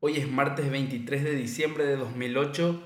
[0.00, 2.80] Hoy es martes 23 de diciembre de 2008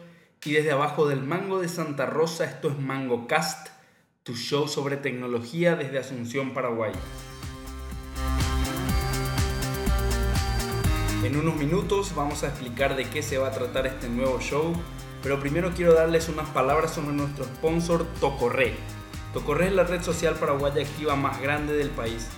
[0.47, 3.69] y desde abajo del mango de Santa Rosa esto es Mango Cast,
[4.23, 6.93] tu show sobre tecnología desde Asunción, Paraguay.
[11.23, 14.73] En unos minutos vamos a explicar de qué se va a tratar este nuevo show,
[15.23, 18.73] pero primero quiero darles unas palabras sobre nuestro sponsor Tocorre.
[19.35, 22.31] Tocorre es la red social paraguaya activa más grande del país.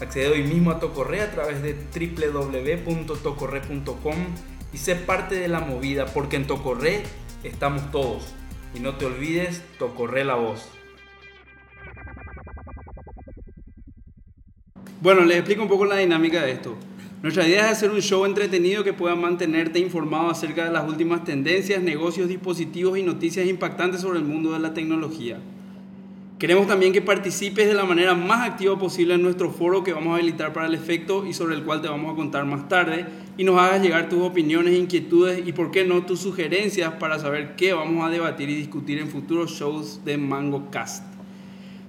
[0.00, 4.16] Accede hoy mismo a Tocorre a través de www.tocorre.com
[4.72, 7.02] y sé parte de la movida porque en Tocorre
[7.44, 8.34] estamos todos.
[8.74, 10.70] Y no te olvides, Tocorre la voz.
[15.02, 16.78] Bueno, les explico un poco la dinámica de esto.
[17.22, 21.24] Nuestra idea es hacer un show entretenido que pueda mantenerte informado acerca de las últimas
[21.24, 25.38] tendencias, negocios, dispositivos y noticias impactantes sobre el mundo de la tecnología.
[26.40, 30.12] Queremos también que participes de la manera más activa posible en nuestro foro que vamos
[30.12, 33.04] a habilitar para el efecto y sobre el cual te vamos a contar más tarde
[33.36, 37.56] y nos hagas llegar tus opiniones, inquietudes y por qué no tus sugerencias para saber
[37.56, 41.04] qué vamos a debatir y discutir en futuros shows de Mango Cast.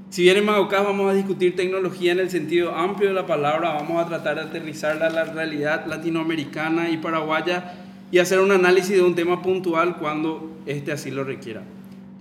[0.09, 3.71] Si bien en MangoCast vamos a discutir tecnología en el sentido amplio de la palabra,
[3.71, 7.75] vamos a tratar de aterrizarla a la realidad latinoamericana y paraguaya
[8.11, 11.63] y hacer un análisis de un tema puntual cuando este así lo requiera.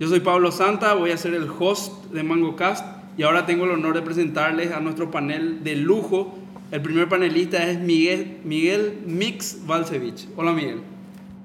[0.01, 2.83] Yo soy Pablo Santa, voy a ser el host de MangoCast
[3.19, 6.39] y ahora tengo el honor de presentarles a nuestro panel de lujo.
[6.71, 10.27] El primer panelista es Miguel, Miguel Mix Valsevich.
[10.35, 10.81] Hola Miguel.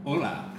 [0.04, 0.54] Hola.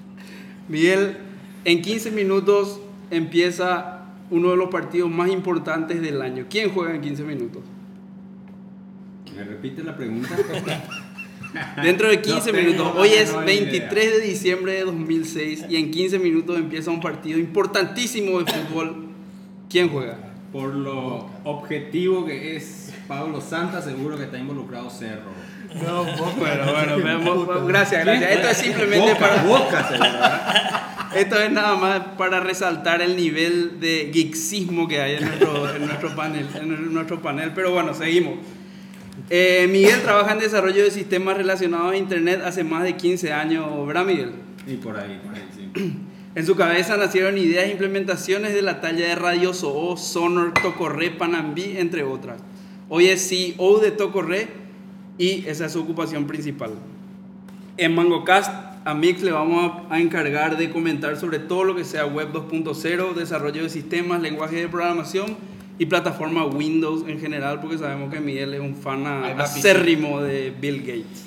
[0.68, 1.16] Miguel,
[1.64, 2.78] en 15 minutos
[3.10, 6.44] empieza uno de los partidos más importantes del año.
[6.50, 7.62] ¿Quién juega en 15 minutos?
[9.34, 10.36] ¿Me repite la pregunta?
[11.82, 12.92] Dentro de 15 No tengo minutos.
[12.96, 17.38] Hoy es menor 23 de diciembre de 2006 y en 15 minutos empieza un partido
[17.38, 19.08] importantísimo de fútbol.
[19.68, 20.18] ¿Quién juega?
[20.52, 25.30] Por lo objetivo que es Pablo Santa, seguro que está involucrado Cerro.
[25.74, 26.32] No, Boca.
[26.36, 28.32] Bueno, bueno, gracias, gracias.
[28.32, 29.42] Esto es simplemente Boca, para...
[29.44, 30.86] Boca.
[31.14, 35.86] Esto es nada más para resaltar el nivel de geeksismo que hay en nuestro, en
[35.86, 37.50] nuestro panel, en nuestro panel.
[37.52, 38.34] Pero bueno, seguimos.
[39.32, 43.86] Eh, Miguel trabaja en desarrollo de sistemas relacionados a Internet hace más de 15 años,
[43.86, 44.32] ¿verdad Miguel?
[44.66, 45.96] Y por ahí, por ahí, sí.
[46.32, 51.10] En su cabeza nacieron ideas e implementaciones de la talla de Radio Soho, Sonor, Tocorre,
[51.10, 52.40] Panambí, entre otras.
[52.88, 54.46] Hoy es CEO de Tocorre
[55.18, 56.70] y esa es su ocupación principal.
[57.78, 58.52] En MangoCast,
[58.84, 62.32] a Mix le vamos a, a encargar de comentar sobre todo lo que sea Web
[62.32, 65.36] 2.0, desarrollo de sistemas, lenguaje de programación
[65.80, 70.80] y plataforma Windows en general, porque sabemos que Miguel es un fan acérrimo de Bill
[70.80, 71.24] Gates.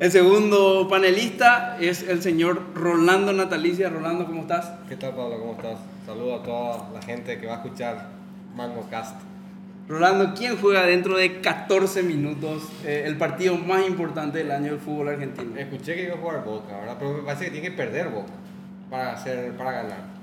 [0.00, 3.90] El segundo panelista es el señor Rolando Natalicia.
[3.90, 4.72] Rolando, ¿cómo estás?
[4.88, 5.38] ¿Qué tal, Pablo?
[5.40, 5.78] ¿Cómo estás?
[6.06, 8.08] Saludo a toda la gente que va a escuchar
[8.54, 9.20] Mango Cast.
[9.88, 14.80] Rolando, ¿quién juega dentro de 14 minutos eh, el partido más importante del año del
[14.80, 15.54] fútbol argentino?
[15.54, 16.96] Escuché que iba a jugar Boca, ¿verdad?
[16.98, 18.32] Pero me parece que tiene que perder Boca
[18.88, 20.16] para, hacer, para ganar.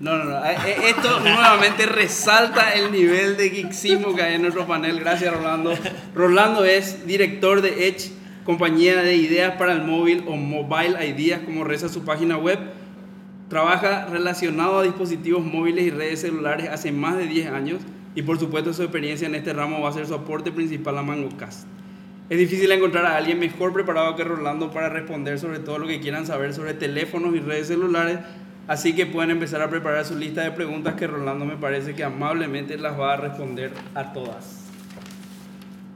[0.00, 0.44] No, no, no.
[0.44, 4.98] eh, eh, Esto nuevamente resalta el nivel de geeksismo que hay en nuestro panel.
[4.98, 5.74] Gracias, Rolando.
[6.14, 8.10] Rolando es director de Edge,
[8.44, 12.58] compañía de ideas para el móvil o Mobile Ideas, como reza su página web.
[13.48, 17.80] Trabaja relacionado a dispositivos móviles y redes celulares hace más de 10 años
[18.14, 21.02] y por supuesto su experiencia en este ramo va a ser su aporte principal a
[21.02, 21.66] MangoCast.
[22.30, 26.00] Es difícil encontrar a alguien mejor preparado que Rolando para responder sobre todo lo que
[26.00, 28.20] quieran saber sobre teléfonos y redes celulares,
[28.68, 32.04] así que pueden empezar a preparar su lista de preguntas que Rolando me parece que
[32.04, 34.62] amablemente las va a responder a todas.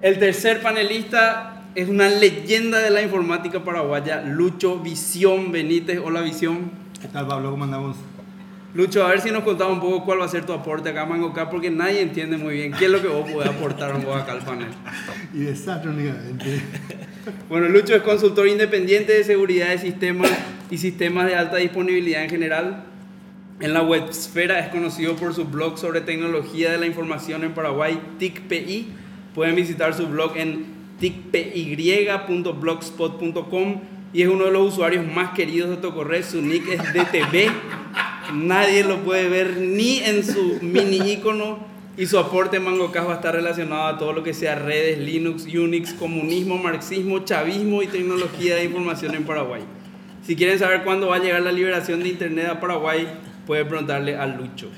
[0.00, 6.00] El tercer panelista es una leyenda de la informática paraguaya, Lucho Visión Benítez.
[6.02, 6.70] Hola Visión.
[7.00, 7.50] ¿Qué tal, Pablo?
[7.50, 7.96] ¿Cómo andamos?
[8.74, 11.02] Lucho, a ver si nos contaba un poco cuál va a ser tu aporte acá
[11.02, 14.02] a MangoCast, porque nadie entiende muy bien qué es lo que vos podés aportar un
[14.02, 14.68] poco acá al panel.
[15.32, 16.60] Y desastre únicamente.
[17.48, 20.30] Bueno, Lucho es consultor independiente de seguridad de sistemas
[20.70, 22.84] y sistemas de alta disponibilidad en general.
[23.60, 27.98] En la websfera es conocido por su blog sobre tecnología de la información en Paraguay,
[28.18, 28.88] TICPI.
[29.34, 30.66] Pueden visitar su blog en
[31.00, 33.80] ticpy.blogspot.com
[34.12, 36.22] y es uno de los usuarios más queridos de Tocorre.
[36.22, 37.50] Su nick es DTV.
[38.34, 41.58] Nadie lo puede ver ni en su mini icono
[41.96, 44.98] y su aporte en MangoCast va a estar relacionado a todo lo que sea redes,
[44.98, 49.62] Linux, Unix, comunismo, marxismo, chavismo y tecnología de información en Paraguay.
[50.26, 53.06] Si quieren saber cuándo va a llegar la liberación de Internet a Paraguay,
[53.46, 54.68] pueden preguntarle a Lucho.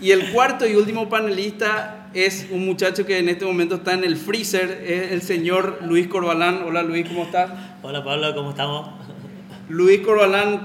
[0.00, 4.04] Y el cuarto y último panelista es un muchacho que en este momento está en
[4.04, 6.62] el freezer, es el señor Luis Corbalán.
[6.66, 7.50] Hola Luis, ¿cómo estás?
[7.82, 8.88] Hola Pablo, ¿cómo estamos?
[9.68, 10.62] Luis Corbalán,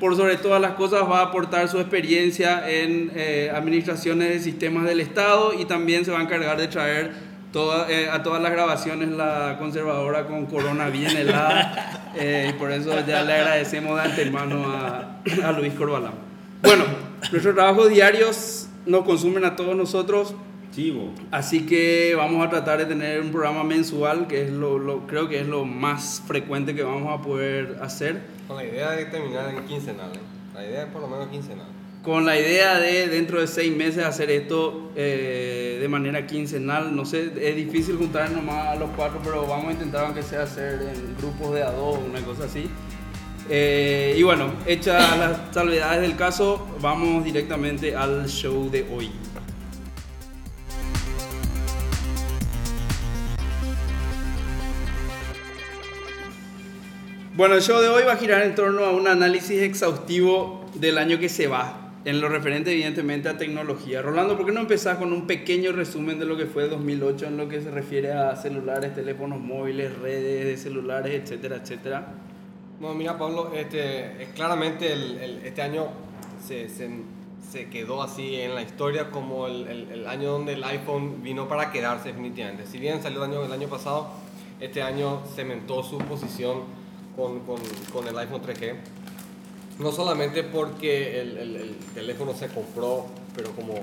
[0.00, 4.84] por sobre todas las cosas, va a aportar su experiencia en eh, administraciones de sistemas
[4.84, 8.50] del Estado y también se va a encargar de traer Toda- eh, a todas las
[8.50, 14.02] grabaciones la conservadora con corona bien helada eh, y por eso ya le agradecemos de
[14.10, 16.14] antemano a, a Luis Corbalán.
[16.62, 16.82] Bueno,
[17.30, 20.34] nuestros trabajos diarios nos consumen a todos nosotros,
[20.74, 21.12] Chivo.
[21.30, 25.28] así que vamos a tratar de tener un programa mensual que es lo, lo- creo
[25.28, 28.20] que es lo más frecuente que vamos a poder hacer.
[28.48, 30.10] Con la idea de terminar en quincenal.
[30.12, 30.18] ¿eh?
[30.54, 31.68] La idea es por lo menos quincenal.
[32.04, 37.06] Con la idea de dentro de seis meses hacer esto eh, de manera quincenal, no
[37.06, 40.82] sé, es difícil juntar nomás a los cuatro, pero vamos a intentar aunque sea hacer
[40.82, 42.68] en grupos de a dos, una cosa así.
[43.48, 49.10] Eh, y bueno, hechas las salvedades del caso, vamos directamente al show de hoy.
[57.34, 60.98] Bueno, el show de hoy va a girar en torno a un análisis exhaustivo del
[60.98, 64.02] año que se va, en lo referente evidentemente a tecnología.
[64.02, 67.36] Rolando, ¿por qué no empezás con un pequeño resumen de lo que fue 2008 en
[67.38, 72.06] lo que se refiere a celulares, teléfonos móviles, redes de celulares, etcétera, etcétera?
[72.80, 75.86] Bueno, mira Pablo, este, es claramente el, el- este año
[76.46, 76.90] se, se,
[77.50, 81.70] se quedó así en la historia como el- el año donde el iPhone vino para
[81.72, 82.66] quedarse definitivamente.
[82.66, 84.08] Si bien salió el año, el año pasado,
[84.60, 86.62] este año cementó su posición
[87.16, 87.56] con, con,
[87.92, 88.74] con el iPhone 3G.
[89.78, 93.74] No solamente porque el, el- el teléfono se compró, pero como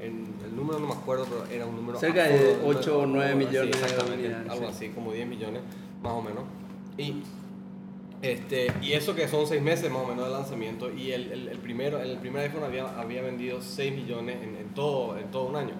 [0.00, 3.06] en, el número no me acuerdo, pero era un número Cerca de absurdo, ocho o
[3.06, 4.74] nueve así, millones exactamente, algo sí.
[4.74, 5.62] así, como 10 millones,
[6.02, 6.44] más o menos.
[6.98, 7.22] Y,
[8.20, 11.48] este, y eso que son 6 meses más o menos de lanzamiento, y el, el,
[11.48, 15.44] el primero, el primer iPhone había, había vendido 6 millones en, en todo, en todo
[15.44, 15.74] un año.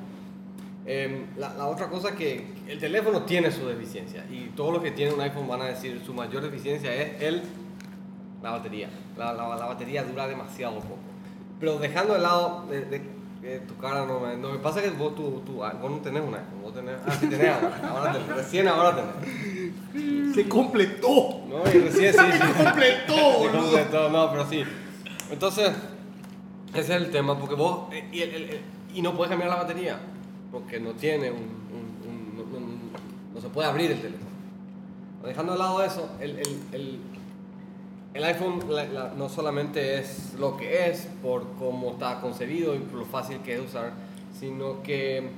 [0.87, 4.91] Em, la, la otra cosa que el teléfono tiene su deficiencia y todos los que
[4.91, 7.41] tienen un iPhone van a decir su mayor deficiencia es el,
[8.45, 8.89] la batería.
[9.19, 10.99] La, la, la batería dura demasiado poco.
[11.59, 13.15] Pero dejando de lado de, de-
[13.45, 15.99] de tu cara, no me, no me pasa que vos, tú, tú, ah, vos no
[15.99, 20.35] tenés un iPhone, vos tenés, ah, sí tenés ahora, ahora tenés, recién ahora tenés.
[20.35, 21.43] Se completó.
[21.49, 22.39] No, y recién sí, sí.
[22.39, 23.61] Se completó, Se boludo.
[23.63, 24.63] completó, no, pero sí.
[25.31, 25.71] Entonces,
[26.73, 28.61] ese es el tema, porque vos, eh, y, el- el- el-
[28.95, 29.99] y no puedes cambiar la batería,
[30.51, 34.31] porque no tiene un, un- un- no, no- no se puede abrir el teléfono.
[35.23, 36.99] Dejando de lado eso, el, el- el-
[38.15, 42.79] el iPhone la- la- no solamente es lo que es por cómo está concebido y
[42.79, 43.93] por lo fácil que es usar,
[44.39, 45.29] sino que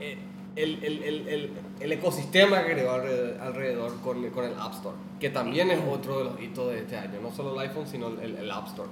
[0.00, 0.18] eh,
[0.56, 5.70] el, el- el- el- ecosistema que creó alrededor, con, con el App Store, que también
[5.70, 8.66] es otro de los hitos de este año, no solo el iPhone, sino el, App
[8.68, 8.88] Store.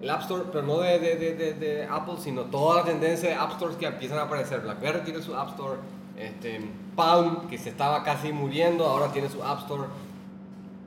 [0.00, 3.52] El App Store, pero no de- de- de Apple, sino toda la tendencia de App
[3.52, 4.60] Stores que empiezan a aparecer.
[4.60, 5.78] BlackBerry tiene su App Store,
[6.18, 6.60] este,
[6.96, 9.84] Palm, que se estaba casi muriendo, ahora tiene su App Store.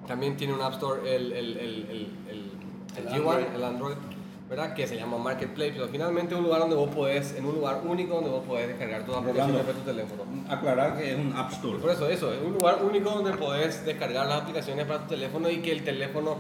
[0.08, 2.08] También tiene un App Store el, el, el, el, el,
[2.98, 3.46] el El G1, Android.
[3.56, 3.96] el Android,
[4.50, 4.74] ¿verdad?
[4.74, 8.16] Que se llama Marketplace, pero finalmente un lugar donde vos podés, en un lugar único
[8.16, 10.24] donde vos podés descargar tus aplicaciones para tu teléfono.
[10.50, 11.78] Aclarar que es un App Store.
[11.80, 15.50] Por eso, eso, es un lugar único donde podés descargar las aplicaciones para tu teléfono
[15.50, 16.38] y que el teléfono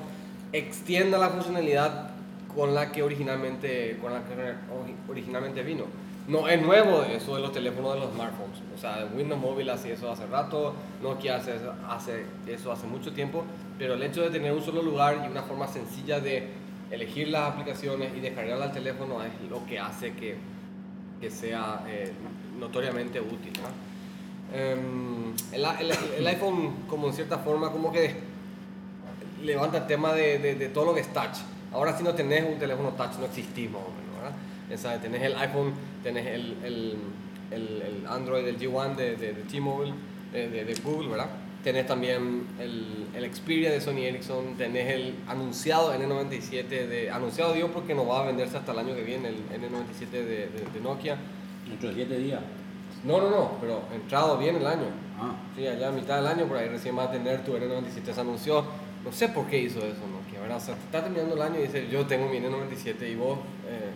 [0.54, 2.12] extienda la funcionalidad
[2.56, 5.84] con la que originalmente, con la que ori- originalmente vino.
[6.28, 8.60] No es nuevo eso de los teléfonos de los smartphones.
[8.76, 13.14] O sea, Windows Mobile hace eso hace rato, Nokia hace, eso- hace eso hace mucho
[13.14, 13.44] tiempo,
[13.80, 16.50] pero el hecho de tener un solo lugar y una forma sencilla de
[16.92, 20.36] elegir las aplicaciones y descargarlas al teléfono es lo que hace que,
[21.22, 22.12] que sea eh,
[22.60, 23.54] notoriamente útil.
[24.54, 25.66] Em, el,
[26.28, 28.16] iPhone, como en cierta forma, como que
[29.44, 31.38] levanta el tema de, de- todo lo que es touch.
[31.72, 33.80] Ahora si no tenés un teléfono touch no menos,
[34.16, 34.36] ¿verdad?
[34.76, 36.96] Sea, tenés el iPhone, tenés el, el,
[37.52, 39.94] el- el Android, el G1 de, de, de T-Mobile,
[40.34, 41.28] de, de- Google, ¿verdad?
[41.64, 47.10] Tenés también el, el Xperia de Sony Ericsson, tenés el anunciado N97 de...
[47.12, 50.24] Anunciado digo porque no va a venderse hasta el año que viene, el N97 de,
[50.24, 51.18] de- de Nokia.
[51.68, 52.40] Dentro de 7 días.
[53.04, 54.86] No, no, no, pero entrado bien el año.
[55.20, 55.36] Ah.
[55.56, 58.14] Sí, allá a mitad del año, por ahí recién va a tener tu N97.
[58.14, 58.64] Se anunció,
[59.04, 60.58] no sé por qué hizo eso, Nokia, ¿verdad?
[60.58, 63.87] O sea, está terminando el año y dice, yo tengo mi N97 y vos, eh,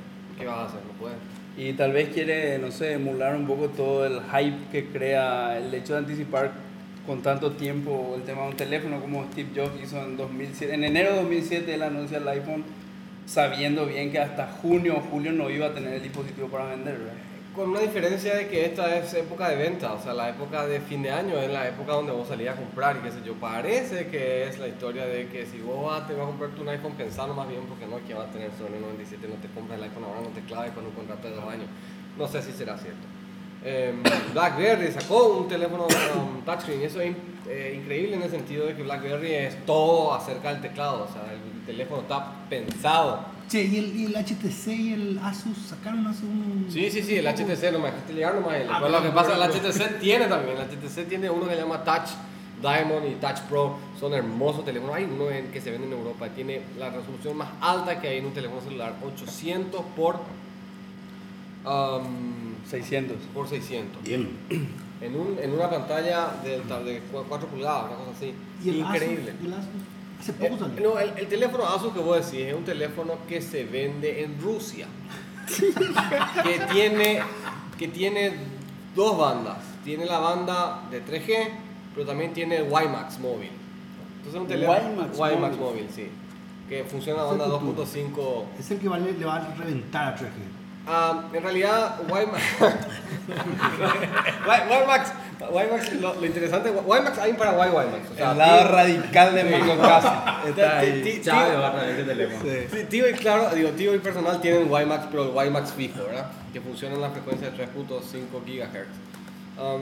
[1.57, 5.73] Y tal vez quiere, no sé, emular un poco todo el hype que crea el
[5.73, 6.51] hecho de anticipar
[7.05, 10.73] con tanto tiempo el tema de un teléfono como Steve Jobs hizo en 2007.
[10.73, 12.63] En enero de 2007 él anuncia el iPhone
[13.25, 16.97] sabiendo bien que hasta junio o julio no iba a tener el dispositivo para vender.
[17.55, 20.79] Con una diferencia de que esta es época de venta, o sea, la época de
[20.79, 23.33] fin de año es la época donde vos salías a comprar y qué sé yo.
[23.33, 26.69] Parece que es la historia de que si vos vas, te vas a comprarte un
[26.69, 29.77] iPhone pensando más bien porque no que va a tener el 97, no te compras
[29.77, 31.67] el iPhone ahora, no te claves con un contrato de dos años.
[32.17, 33.05] No sé si será cierto.
[33.65, 33.93] Eh,
[34.33, 37.13] BlackBerry sacó un teléfono um, touchscreen eso es
[37.47, 41.23] eh, increíble en el sentido de que BlackBerry es todo acerca del teclado, o sea,
[41.33, 43.19] el teléfono está pensado
[43.51, 46.67] Che, ¿y el, y el HTC y el Asus sacaron hace un...
[46.69, 48.55] Sí, sí, sí, el HTC, no me dejaste llegar nomás.
[48.69, 51.59] Ah, Pero lo que pasa, el HTC tiene también, el HTC tiene uno que se
[51.61, 52.11] llama Touch
[52.61, 54.95] Diamond y Touch Pro, son hermosos teléfonos.
[54.95, 58.19] Hay uno en- que se vende en Europa, tiene la resolución más alta que hay
[58.19, 60.15] en un teléfono celular, 800 por,
[61.65, 63.17] um, 600.
[63.33, 64.01] por 600.
[64.01, 64.29] Bien.
[65.01, 68.33] En, un, en una pantalla de, de 4 pulgadas, una cosa así.
[68.63, 69.31] ¿Y el Increíble.
[69.31, 69.45] Asus?
[69.45, 69.67] ¿El Asus?
[70.21, 70.89] Hace Eh, poco salió.
[70.93, 74.39] no, el, el teléfono Asus que vos decís es un teléfono que se vende en
[74.41, 74.87] Rusia.
[76.43, 77.19] que, tiene,
[77.77, 78.33] que tiene
[78.95, 79.57] dos bandas.
[79.83, 81.49] Tiene la banda de 3G,
[81.95, 83.49] pero también tiene WiMAX móvil.
[84.17, 85.59] Entonces es un teléfono WiMAX WiMAX móvil.
[85.59, 86.07] móvil, sí.
[86.69, 87.83] Que funciona a banda futuro.
[87.85, 88.43] 2.5.
[88.59, 90.29] Es el que vale- le va a reventar a 3G.
[90.93, 92.43] Ah, en realidad, WiMAX.
[94.45, 95.11] Wi- WiMAX,
[95.51, 98.11] WiMAX lo, lo interesante, WiMAX hay para WiMAX.
[98.11, 100.41] O sea, El lado ti- radical de Mango Casa.
[100.47, 101.21] Está ahí.
[101.23, 106.29] Chávez Tío y claro, digo, tío y personal tienen WiMAX, pero el WiMAX fijo, ¿verdad?
[106.51, 109.61] Que funciona en la frecuencia de 3.5 GHz.
[109.61, 109.81] Um,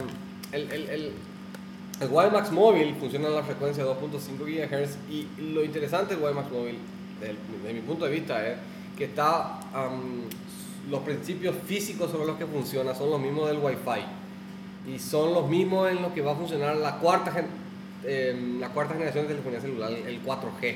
[0.51, 1.13] el, el, el,
[2.01, 6.51] el WiMAX móvil funciona en la frecuencia de 2.5 GHz y lo interesante del WiMAX
[6.51, 6.77] móvil,
[7.19, 8.57] del- de, mi punto de vista, es
[8.97, 10.23] que está, um,
[10.89, 15.47] los principios físicos sobre los que funciona son los mismos del Wi-Fi y son los
[15.47, 17.45] mismos en los que va a funcionar la cuarta, gen-
[18.05, 20.75] em, la cuarta generación de telefonía celular, el 4G,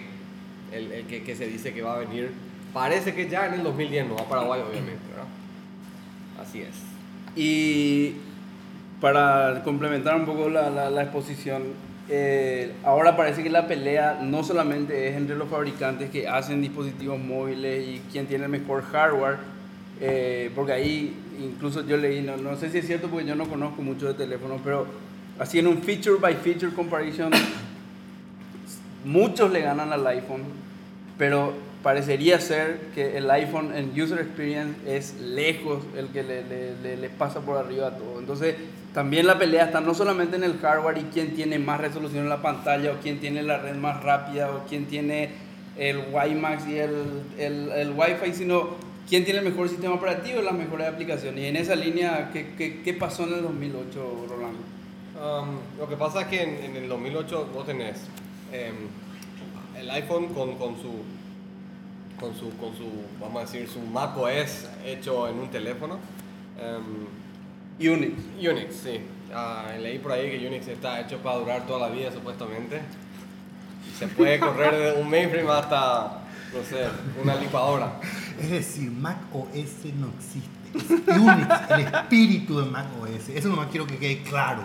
[0.74, 2.32] el, el que, que se dice que va a venir,
[2.74, 5.02] parece que ya en el 2010, no va a Paraguay obviamente.
[6.42, 6.76] Así es.
[7.36, 8.16] Y
[9.02, 11.64] para complementar un poco la, la- exposición,
[12.10, 17.18] eh, ahora parece que la pelea no solamente es entre los fabricantes que hacen dispositivos
[17.20, 19.38] móviles y quién tiene el mejor hardware,
[20.02, 23.46] eh, porque ahí incluso yo leí, no, no sé si es cierto porque yo no
[23.48, 24.86] conozco mucho de teléfonos, pero
[25.40, 27.32] así en un feature by feature comparison,
[29.06, 30.42] muchos le ganan al iPhone,
[31.18, 36.76] pero parecería ser que el iPhone en user experience es lejos el que le, le-
[36.82, 38.20] le- le pasa por arriba a todo.
[38.20, 38.56] Entonces,
[38.94, 42.30] también la pelea está no solamente en el hardware y quién tiene más resolución en
[42.30, 45.30] la pantalla, o quién tiene la red más rápida, o quién tiene
[45.78, 46.92] el WiMAX y el,
[47.38, 48.70] el, el Wi-Fi, sino
[49.08, 51.44] quién tiene el mejor sistema operativo y las mejores aplicaciones.
[51.44, 54.60] Y en esa línea, ¿qué, qué, qué pasó en el 2008, Rolando?
[55.14, 57.98] Um, lo que pasa es que en, en el 2008 vos tenés
[58.52, 58.76] em,
[59.78, 61.04] el iPhone con, con su
[62.20, 62.86] con su con su
[63.20, 66.00] vamos a decir su Mac OS hecho en un teléfono
[66.60, 67.08] Em,
[67.80, 68.14] Unix.
[68.38, 69.02] Unix sí
[69.36, 72.82] Ah, leí por ahí que Unix está hecho para durar toda la vida supuestamente
[73.98, 76.22] se puede correr de un mainframe hasta
[76.54, 76.88] no sé
[77.20, 77.94] una licuadora
[78.42, 81.12] Es decir, Mac OS no existe.
[81.12, 83.30] Es Unix, el espíritu de Mac OS.
[83.30, 84.64] Eso nomás quiero que quede claro.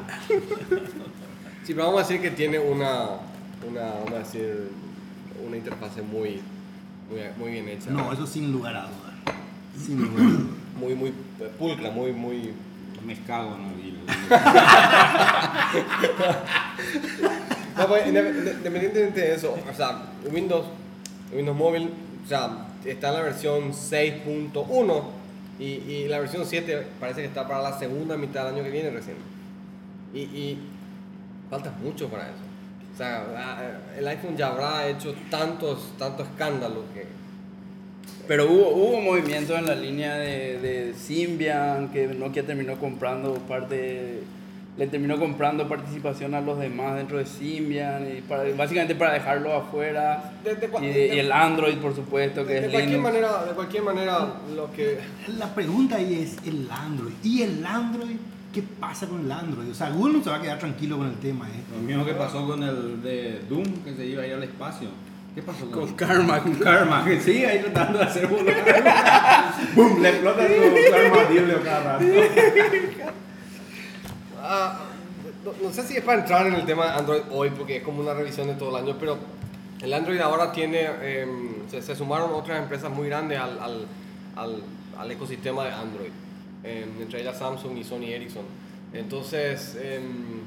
[1.64, 3.08] sí pero vamos a decir que tiene una
[3.68, 4.70] una vamos a decir
[5.46, 6.40] una interfase muy
[7.10, 9.36] muy, muy bien hecha No, eso sin lugar a dudas.
[9.84, 10.42] Sin lugar a dudas.
[10.80, 11.12] muy, muy
[11.58, 12.52] pulcra, muy, muy...
[13.06, 13.68] Me cago en.
[17.76, 20.66] No, pues, inde- inde- independientemente de eso, o sea, Windows,
[21.32, 21.90] Windows Móvil,
[22.24, 25.02] o sea, está en la versión 6.1
[25.58, 28.70] y, y la versión 7 parece que está para la segunda mitad del año que
[28.70, 29.16] viene recién.
[30.14, 30.58] Y, y
[31.50, 32.34] falta mucho para eso.
[32.94, 37.06] O sea, la- el iPhone ya habrá hecho tantos, tantos escándalos que...
[38.26, 44.20] Pero hubo, hubo movimientos en la línea de, de Symbian, que Nokia terminó comprando parte,
[44.78, 49.52] le terminó comprando participación a los demás dentro de Symbian, y para, básicamente para dejarlo
[49.52, 50.32] afuera.
[50.44, 52.90] De- de cua- y, de- y el Android, por supuesto, que De, de es cualquier
[52.96, 53.12] Linux.
[53.12, 54.18] manera, de cualquier manera,
[54.54, 54.98] lo que...
[55.36, 57.12] La pregunta ahí es el Android.
[57.24, 58.16] ¿Y el Android?
[58.54, 59.68] ¿Qué pasa con el Android?
[59.70, 61.60] O sea, Google no se va a quedar tranquilo con el tema, ¿eh?
[61.74, 64.88] Lo mismo que pasó con el de Doom, que se iba a ir al espacio.
[65.34, 66.40] ¿Qué pasó Con con Karma.
[66.40, 68.50] Con Karma, que sigue ahí tratando de hacer boludo.
[69.74, 70.00] ¡Bum!
[70.00, 72.04] Le explota su Karma Dildo cada rato.
[74.40, 74.80] Ah,
[75.62, 78.00] no, sé si es para entrar en el tema de Android hoy, porque es como
[78.00, 79.18] una revisión de todo el año, pero
[79.80, 83.86] el Android ahora tiene, em, se, se sumaron otras empresas muy grandes al, al,
[84.36, 84.62] al,
[84.98, 86.10] al ecosistema de Android,
[86.64, 88.44] em, entre ellas Samsung y Sony Ericsson.
[88.92, 90.40] Entonces, em,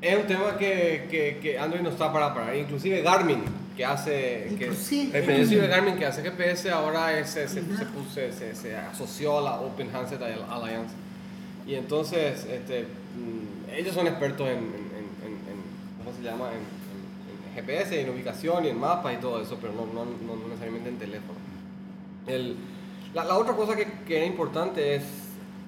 [0.00, 3.42] es un tema que, que, que Android no está para parar, inclusive Garmin,
[3.76, 4.54] que hace...
[4.58, 7.62] Que, Inclusive inclusive Garmin, que hace GPS, ahora es- se, se-
[8.32, 10.94] se- se asoció a la Open Handset Alliance.
[11.66, 16.50] Y entonces, este, mm, ellos son expertos en, en, en- en- ¿cómo se llama?
[16.52, 16.76] En,
[17.56, 20.98] GPS, en ubicación y en mapas y todo eso, pero no, no, no- necesariamente en
[20.98, 21.38] teléfono.
[22.26, 22.56] El-
[23.14, 25.02] la, la otra cosa que, que era importante es,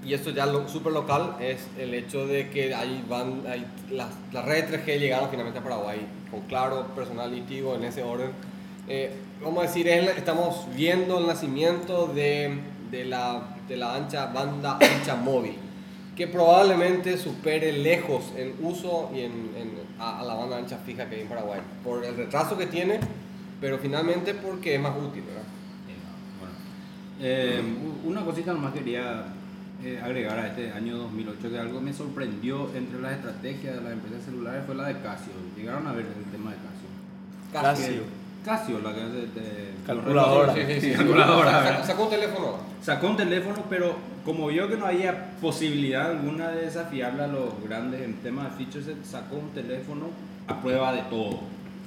[0.05, 4.09] y esto ya lo, súper local, es el hecho de que ahí van, ahí las,
[4.33, 8.31] las redes 3G llegaron finalmente a Paraguay, con Claro, Personal y Tigo en ese orden.
[8.87, 9.11] eh,
[9.43, 12.59] vamos a decir, es estamos viendo el nacimiento de,
[12.91, 15.57] de la, de la ancha banda ancha móvil,
[16.19, 21.09] que probablemente supere lejos en uso y en, en- a, a la banda ancha fija
[21.09, 22.99] que hay en Paraguay, por el retraso que tiene,
[23.61, 25.43] pero finalmente porque es más útil, ¿verdad?
[26.41, 26.55] Bueno,
[27.21, 27.63] eh,
[28.05, 29.25] una cosita nomás quería
[29.85, 33.93] eh, agregar a este año 2008 que algo me sorprendió entre las estrategias de las
[33.93, 35.33] empresas celulares fue la de Casio.
[35.57, 36.89] Llegaron a ver el tema de Casio.
[37.53, 37.87] Casio.
[37.87, 38.03] Casio,
[38.53, 40.47] la que hace de, Calculadora.
[40.47, 40.97] los relojes- Sí, sí, sí.
[40.97, 42.57] calculadora, Sacó- un teléfono.
[42.83, 47.63] Sacó un teléfono, pero como vio que no había posibilidad alguna de desafiarle a los
[47.63, 50.07] grandes en tema de feature set, sacó un teléfono
[50.47, 51.41] a prueba de todo.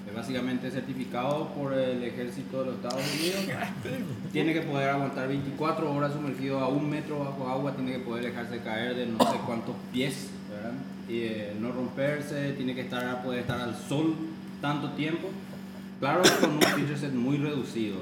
[0.08, 3.42] Es básicamente certificado por el ejército de los Estados Unidos.
[4.32, 8.26] Tiene que poder aguantar 24 horas sumergido a un metro bajo agua, tiene que poder
[8.26, 10.74] dejarse caer de no sé cuántos pies, ¿verdad?
[11.10, 14.16] Y eh, no romperse, tiene que estar, poder estar al sol
[14.62, 15.30] tanto tiempo.
[16.02, 17.98] Claro, con un feature set muy reducido.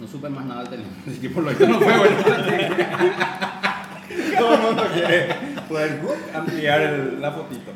[0.00, 2.16] No supe más nada del teléfono, así que por lo que no fue bueno.
[4.38, 5.34] Todo el mundo quiere
[5.68, 6.00] poder
[6.34, 7.72] ampliar el- la fotito.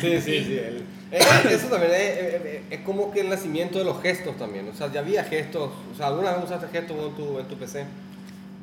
[0.00, 0.52] Sí, sí, sí.
[0.58, 1.18] el- eh,
[1.50, 4.68] eso también es, es- es- como que el nacimiento de los gestos también.
[4.68, 5.70] O sea, ya había gestos.
[5.92, 7.84] O sea, ¿alguna vez usaste gestos en tu, en tu PC?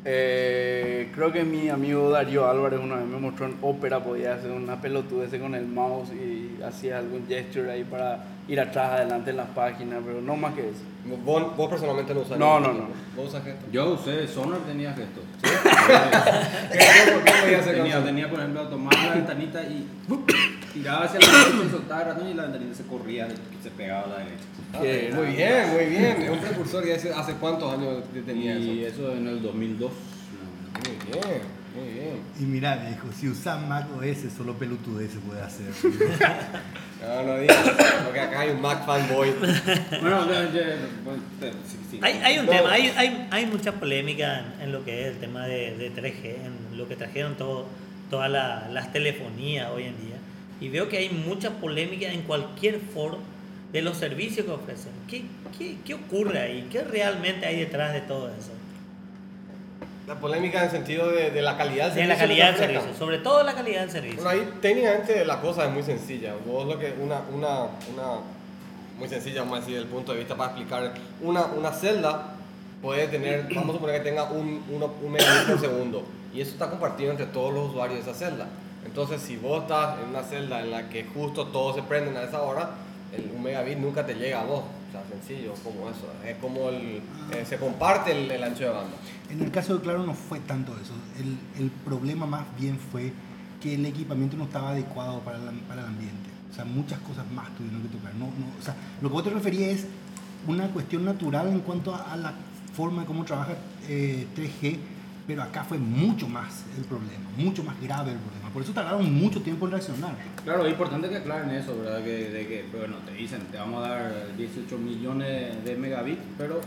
[0.06, 4.52] Eh, creo que mi amigo Darío Álvarez una vez me mostró en ópera, podía hacer
[4.52, 9.38] una pelotudez con el mouse y hacía algún gesture ahí para ir atrás, adelante en
[9.38, 10.80] las páginas, pero no más que eso.
[11.24, 12.88] Vos, vos personalmente no usas No, no, no.
[13.16, 13.72] ¿Vos usas gestos?
[13.72, 15.24] Yo usé Sonar, tenía gestos.
[15.42, 18.06] ¿Qué, qué podías hacer con Tenía, eso?
[18.06, 19.88] tenía, por ejemplo, tomar la ventanita y
[20.74, 23.28] tiraba hacia la derecha y soltaba el ratón y la ventanita se corría,
[23.64, 24.44] se pegaba a la derecha.
[24.74, 26.22] Ah, muy bien, muy bien.
[26.24, 29.04] Es un precursor y hace, hace cuántos años tenía Y eso.
[29.08, 29.92] eso en el 2002.
[29.92, 31.42] Muy bien,
[31.76, 32.20] muy bien.
[32.40, 35.68] Y mira, me dijo, si usas Mac OS, solo pelotudez se puede hacer.
[37.06, 37.58] No, no digas,
[38.04, 39.30] porque acá hay un Mac fanboy.
[40.02, 40.26] Bueno,
[41.68, 42.00] sí, sí.
[42.02, 42.52] Hay, hay un No.
[42.52, 45.92] tema, hay, hay, hay mucha polémica en, en lo que es el tema de, de
[45.94, 47.66] 3G, en lo que trajeron todo,
[48.10, 50.16] todas la- las telefonías hoy en día.
[50.62, 53.20] Y veo que hay mucha polémica en cualquier foro
[53.72, 54.92] de los servicios que ofrecen.
[55.08, 55.24] ¿Qué,
[55.58, 56.68] qué, qué ocurre ahí?
[56.72, 58.52] ¿Qué realmente hay detrás de todo eso?
[60.08, 62.52] La polémica en el sentido de, de la calidad del De la servicio calidad que
[62.68, 62.84] del ofrezcan.
[62.84, 64.24] servicio, sobre todo la calidad del servicio.
[64.24, 66.34] Bueno, ahí técnicamente la cosa es muy sencilla.
[66.46, 67.50] Vos lo que, una, una,
[67.92, 68.20] una,
[69.00, 72.34] muy sencilla, vamos a decir, desde el punto de vista para explicar, una, una celda
[72.84, 76.52] puede tener, vamos a suponer que tenga un, uno- un megabit por segundo, y eso
[76.52, 78.46] está compartido entre todos los usuarios de esa celda.
[78.86, 82.22] Entonces, si vos estás en una celda en la que justo todos se prenden a
[82.24, 82.70] esa hora,
[83.16, 84.64] el, un megabit nunca te llega a vos.
[84.64, 86.12] O sea, sencillo, como eso.
[86.26, 87.02] Es como el,
[87.34, 88.98] eh, se comparte el, el ancho de banda.
[89.30, 90.94] En el caso de Claro no fue tanto eso.
[91.60, 93.12] El, problema más bien fue
[93.62, 96.30] que el equipamiento no estaba adecuado para el, para el ambiente.
[96.52, 98.14] O sea, muchas cosas más tuvieron que tocar.
[98.16, 99.88] No, no, o sea, lo que vos te referías es
[100.48, 102.34] una cuestión natural en cuanto a, a la
[102.76, 103.56] forma de cómo trabaja
[103.88, 104.78] eh, 3G,
[105.28, 108.50] pero acá fue mucho más el problema, mucho más grave el problema.
[108.54, 110.16] Por eso tardaron mucho tiempo en reaccionar.
[110.44, 112.04] Claro, es importante que aclaren eso, ¿verdad?
[112.04, 116.62] Que, de que, bueno, te dicen, te vamos a dar 18 millones de megabits, pero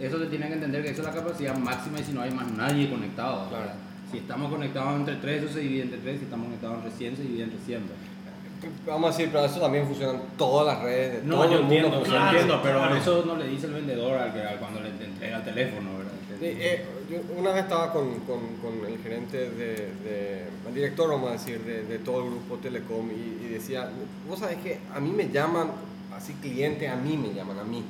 [0.00, 2.30] eso te tienen que entender que esa es la capacidad máxima y si no hay
[2.30, 3.48] más nadie conectado.
[3.48, 3.70] Claro.
[4.10, 7.16] Si estamos conectados entre 3, eso se divide entre 3, si estamos conectados entre 100,
[7.16, 7.80] se divide entre 100.
[7.82, 7.96] ¿verdad?
[8.86, 11.22] Vamos a decir, pero eso también funciona en todas las redes.
[11.22, 12.30] de No, todo yo el mundo entiendo, yo funciona.
[12.30, 12.96] entiendo, pero claro.
[12.96, 16.12] eso no le dice el vendedor al que, al cuando le entrega el teléfono, ¿verdad?
[16.38, 18.40] Sí, eh, yo una vez estaba con, con,
[18.86, 23.90] el gerente de, el director, vamos a decir, de, todo el grupo Telecom y, decía,
[24.28, 25.68] vos sabés que a mí me llaman,
[26.16, 27.84] así clientes, a mí me llaman, a mí.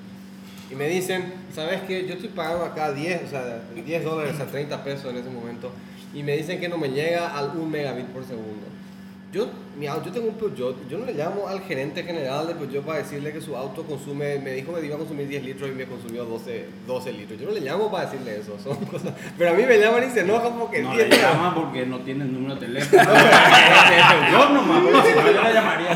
[0.70, 2.07] Y me dicen, ¿sabes qué?
[2.07, 5.70] Yo estoy pagando acá 10, o sea, 10 dólares a 30 pesos en ese momento.
[6.14, 8.66] Y me dicen que no me llega al 1 megabit por segundo.
[9.33, 9.47] Yo,
[9.79, 12.85] mi au- yo tengo un Peugeot, yo no le llamo al gerente general de Peugeot
[12.85, 15.73] para decirle que su auto consume, me dijo que iba a consumir 10 litros y
[15.73, 17.40] me consumió 12, 12 litros.
[17.40, 19.14] Yo no le llamo para decirle eso, son cosas.
[19.38, 21.33] Pero a mí me llaman y se enojan porque No 10 le litros.
[21.33, 23.03] llama porque no tiene el número de teléfono.
[24.33, 25.90] yo nomás, yo le llamaría.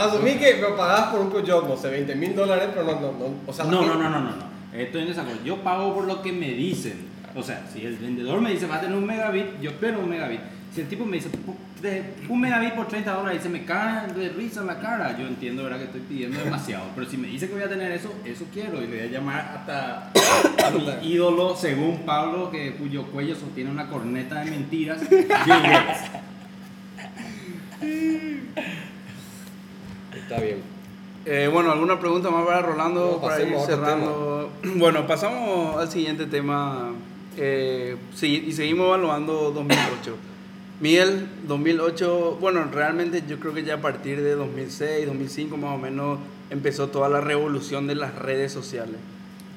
[0.00, 3.12] Asumí que me pagabas por un Peugeot, no sé, 20 mil dólares, pero no, no,
[3.12, 3.34] no.
[3.46, 4.32] O sea, No, no, no, no, no,
[4.72, 5.40] en desacuerdo.
[5.44, 7.06] Yo pago por lo que me dicen.
[7.36, 10.08] O sea, si el vendedor me dice va a tener un megabit, yo espero un
[10.08, 10.40] megabit.
[10.78, 13.64] Si el tipo me dice "Pu- de un megabit por 30 dólares y se me
[13.64, 15.78] cae de risa en la cara, yo entiendo ¿verdad?
[15.78, 16.84] que estoy pidiendo demasiado.
[16.94, 18.80] Pero si me dice que voy a tener eso, eso quiero.
[18.80, 20.12] Y le voy a llamar hasta
[20.64, 26.10] a mi ídolo, según Pablo, que, cuyo cuello sostiene una corneta de mentiras, Bill Gates.
[30.14, 30.58] Está bien.
[31.26, 34.52] Eh, bueno, ¿alguna pregunta más para Rolando No, para ir cerrando?
[34.76, 36.92] Bueno, pasamos al siguiente tema
[37.36, 40.16] eh, sí, y seguimos evaluando 2008.
[40.80, 45.78] Miguel, 2008, bueno, realmente yo creo que ya a partir de 2006, 2005 más o
[45.78, 48.94] menos empezó toda la revolución de las redes sociales.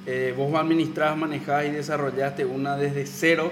[0.07, 3.51] Eh, vos administrás, manejás y desarrollaste una desde cero.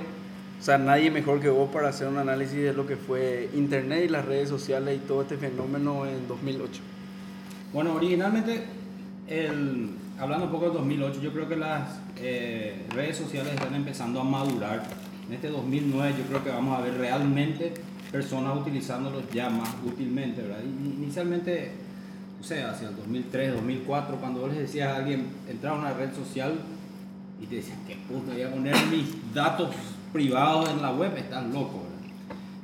[0.60, 4.06] O sea, nadie mejor que vos para hacer un análisis de lo que fue Internet
[4.06, 6.82] y las redes sociales y todo este fenómeno en 2008.
[7.72, 8.64] Bueno, originalmente,
[10.18, 14.24] hablando un poco de 2008, yo creo que las eh, redes sociales están empezando a
[14.24, 15.09] madurar.
[15.30, 17.72] En este 2009 yo creo que vamos a ver realmente
[18.12, 20.58] personas utilizándolos ya más útilmente, ¿verdad?
[20.64, 21.70] Inicialmente,
[22.42, 26.16] o sea, hacia el 2003, 2004, cuando les decías a alguien, entrar a una red
[26.16, 26.56] social
[27.40, 29.70] y te decían, ¿qué puta voy a poner mis datos
[30.12, 31.16] privados en la web?
[31.16, 32.16] Estás loco, ¿verdad?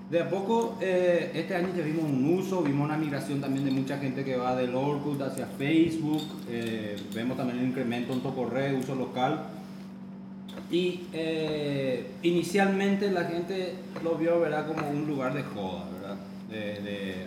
[0.10, 3.72] De a poco, eh, este año ya vimos un uso, vimos una migración también de
[3.72, 8.76] mucha gente que va del Orkut hacia Facebook, eh, vemos también un incremento en Tocorre,
[8.76, 9.50] uso local.
[10.72, 14.68] Y eh, inicialmente la gente lo vio ¿verdad?
[14.68, 16.18] como un lugar de joda, ¿verdad?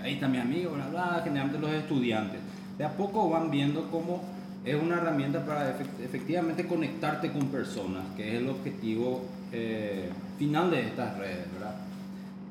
[0.03, 2.40] Ahí está mi amigo, bla, bla, generalmente los estudiantes.
[2.79, 4.22] De a poco van viendo cómo
[4.64, 9.22] es una herramienta para efect- efectivamente conectarte con personas, que es el objetivo
[9.53, 11.74] eh, final de estas redes, ¿verdad?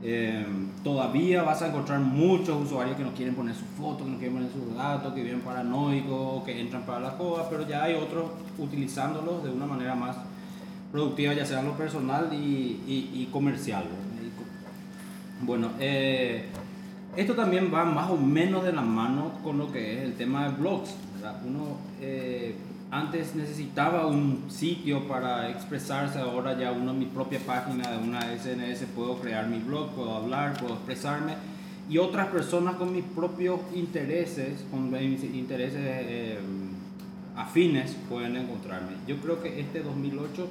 [0.04, 0.46] Eh,
[0.84, 4.36] todavía vas a encontrar muchos usuarios que no quieren poner su foto, que no quieren
[4.36, 8.26] poner sus datos, que viven paranoicos, que entran para la joda, pero ya hay otros
[8.60, 10.18] utilizándolos de una manera más
[10.92, 13.86] productiva, ya sea lo personal y, y- comercial.
[15.42, 16.46] Bueno, eh,
[17.16, 20.48] esto también va más o menos de la mano con lo que es el tema
[20.48, 20.96] de blogs.
[21.46, 22.56] Uno eh,
[22.90, 28.86] antes necesitaba un sitio para expresarse, ahora ya uno mi propia página de una SNS
[28.96, 31.34] puedo crear mi blog, puedo hablar, puedo expresarme
[31.90, 36.40] y otras personas con mis propios intereses, con mis intereses eh,
[37.38, 38.94] afines pueden encontrarme.
[39.08, 40.48] Yo creo que este 2008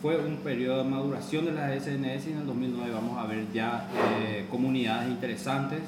[0.00, 3.44] fue un periodo de maduración de las SNS y en el 2009 vamos a ver
[3.52, 3.86] ya
[4.20, 5.80] eh, comunidades interesantes.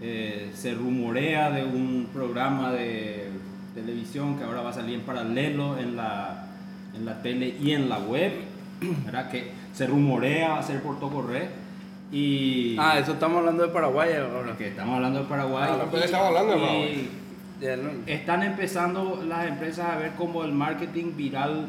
[0.00, 3.28] Eh, se rumorea de un programa de
[3.74, 6.46] televisión que ahora va a salir en paralelo en la,
[6.96, 8.32] en la tele y en la web,
[9.04, 9.30] ¿verdad?
[9.30, 11.48] que se rumorea va a ser por Tocorre.
[12.10, 14.56] Y Ah, eso estamos hablando de Paraguay ahora.
[14.58, 15.68] que estamos hablando de Paraguay.
[15.70, 17.10] Ah, pero estamos hablando de y- Paraguay.
[17.16, 17.21] No-
[18.06, 21.66] están empezando las empresas a ver cómo el marketing viral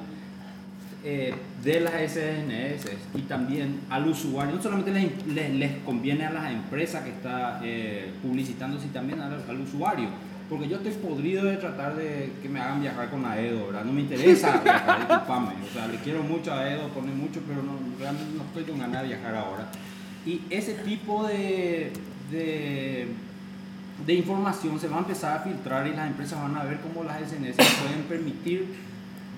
[1.05, 6.31] eh, de las SNS y también al usuario, no solamente les, les- les conviene a
[6.31, 10.07] las empresas que está eh, publicitando, sino también al, al usuario.
[10.49, 13.85] Porque yo estoy podrido de tratar de que me hagan viajar con Aedo, ¿verdad?
[13.85, 15.53] No me interesa viajar, disculpame.
[15.69, 18.79] O sea, le quiero mucho a Aedo, pone mucho, pero no, realmente no estoy con
[18.79, 19.67] ganas de viajar ahora.
[20.25, 21.91] Y ese tipo de,
[22.31, 23.07] de
[24.05, 27.03] de información se va a empezar a filtrar y las empresas van a ver cómo
[27.03, 28.67] las SNS pueden permitir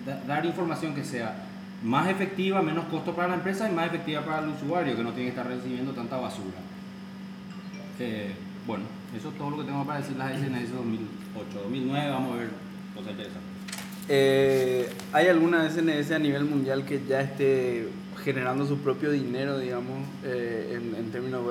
[0.06, 1.36] da- dar información que sea
[1.84, 5.12] más efectiva, menos costo para la empresa y más efectiva para el usuario que no
[5.12, 6.58] tiene que estar recibiendo tanta basura.
[8.00, 8.32] Eh,
[8.66, 8.84] bueno,
[9.18, 11.60] eso es todo lo que tengo para decir las SNS 2008.
[11.64, 12.50] 2009 vamos a ver
[12.96, 13.52] cosas interesantes.
[14.08, 17.88] Eh, ¿Hay alguna SNS a nivel mundial que ya esté
[18.24, 21.42] generando su propio dinero, digamos, eh, en, en términos?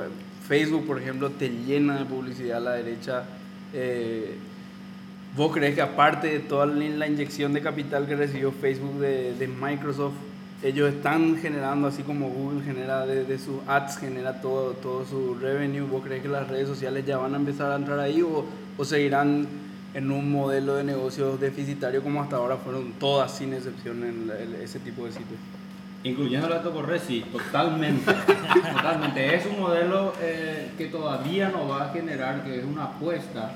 [0.47, 3.25] Facebook, por ejemplo, te llena de publicidad a la derecha.
[3.73, 4.37] Eh,
[5.37, 10.15] ¿Vos crees que aparte de toda la inyección de capital que recibió Facebook de, Microsoft,
[10.63, 15.81] ellos están generando, así como Google genera de, sus ads, genera todo, todo su revenue?
[15.81, 18.45] ¿Vos crees que las redes sociales ya van a empezar a entrar ahí o,
[18.77, 19.49] o seguirán
[19.95, 24.79] en un modelo de negocios deficitario como hasta ahora fueron todas sin excepción en ese
[24.79, 25.41] tipo de sitios?
[26.05, 28.13] Incluyendo la Tocorre, sí, totalmente.
[28.77, 29.35] totalmente.
[29.35, 33.53] Es un modelo eh, que todavía no va a generar, que es una apuesta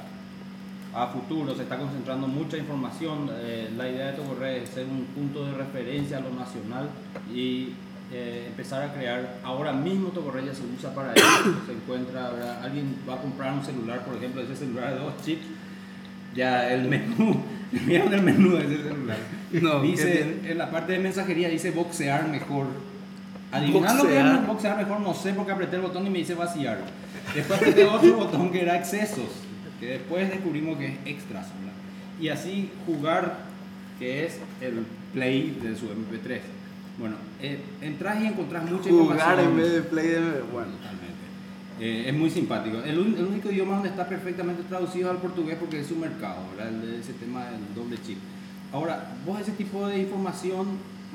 [0.95, 1.55] a futuro.
[1.55, 3.29] Se está concentrando mucha información.
[3.31, 6.89] Eh, la idea de Tocorre es ser un punto de referencia a lo nacional
[7.31, 7.75] y
[8.11, 9.41] eh, empezar a crear.
[9.45, 11.27] Ahora mismo Tocorre ya se usa para eso.
[11.67, 15.45] Se encuentra, alguien va a comprar un celular, por ejemplo, ese celular de dos chips.
[16.35, 17.43] Ya el menú,
[17.87, 19.17] miren el menú de ese celular.
[19.53, 22.67] No, ¿qué dice, en la parte de mensajería dice boxear mejor.
[23.51, 24.41] Adivinar lo que Boxear.
[24.41, 26.81] es boxear mejor, no sé porque apreté el botón y me dice vaciar.
[27.35, 29.31] Después apreté otro botón que era excesos,
[29.81, 31.47] que después descubrimos que es extras.
[31.59, 31.73] ¿verdad?
[32.21, 33.39] Y así jugar,
[33.99, 36.41] que es el play de su MP3.
[36.99, 39.51] Bueno, eh, entras y encontrás mucha Jugar información.
[39.51, 40.19] en vez de play de...
[40.53, 40.73] Bueno.
[40.73, 41.08] Totalmente.
[41.81, 42.79] Eh, es muy simpático.
[42.83, 46.39] El, un- el único idioma donde está perfectamente traducido al portugués porque es su mercado,
[46.57, 46.73] ¿verdad?
[46.75, 48.19] El ese tema del doble chip.
[48.73, 50.67] Ahora, vos ese tipo de información,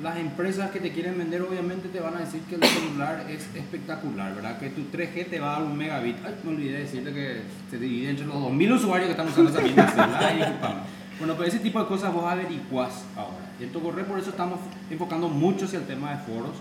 [0.01, 3.41] las empresas que te quieren vender obviamente te van a decir que el celular es
[3.55, 4.57] espectacular, ¿verdad?
[4.57, 6.15] Que tu 3G te va a dar un megabit.
[6.25, 9.61] Ay, me olvidé decirte que se divide entre los 2000 usuarios que están usando esa
[9.61, 10.79] misma disculpame.
[11.19, 13.51] Bueno, pero ese tipo de cosas vos averiguás ahora.
[13.59, 16.55] En Tocorre por eso estamos enfocando mucho hacia el tema de foros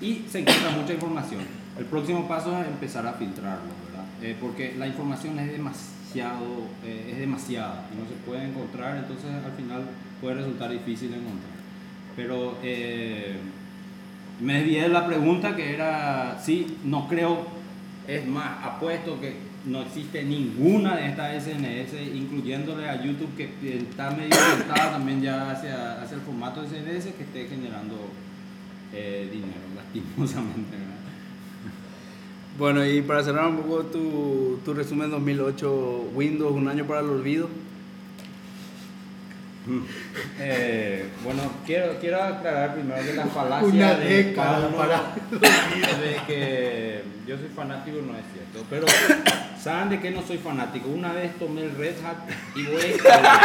[0.00, 1.40] y se encuentra mucha información.
[1.80, 4.04] El próximo paso es empezar a filtrarlo, ¿verdad?
[4.22, 9.52] Eh, porque la información es demasiado, eh, es demasiada no se puede encontrar, entonces al
[9.52, 9.84] final
[10.20, 11.56] puede resultar difícil encontrar.
[12.16, 13.38] Pero eh,
[14.42, 17.46] me desvié de la pregunta que era, sí, no creo,
[18.06, 24.10] es más, apuesto que no existe ninguna de estas SNS, incluyéndole a YouTube que está
[24.10, 27.96] medio orientada también ya hacia, hacia el formato SNS que esté generando
[28.92, 30.89] dinero, lastimosamente.
[32.58, 37.06] Bueno, y para cerrar un poco tu, tu resumen 2008, Windows, un año para el
[37.08, 37.48] olvido.
[40.42, 44.70] Eh, bueno, quiero, quiero aclarar primero que la falacia de Pablo
[45.30, 48.66] de que yo soy fanático no es cierto.
[48.70, 48.86] Pero,
[49.62, 50.88] ¿saben de qué no soy fanático?
[50.88, 53.40] Una vez tomé el Red Hat y voy a instalar.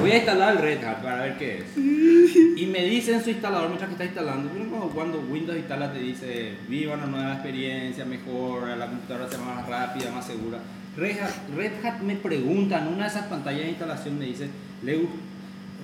[0.00, 1.76] Voy a instalar el Red Hat para ver qué es.
[1.76, 4.50] Y me dice en su instalador, mientras que está instalando,
[4.94, 10.10] cuando, Windows instala te dice, viva una nueva experiencia, mejor, la computadora sea más rápida,
[10.12, 10.58] más segura.
[10.96, 14.48] Red Hat, Red Hat me pregunta en una de esas pantallas de instalación, me dice,
[14.82, 15.06] "Le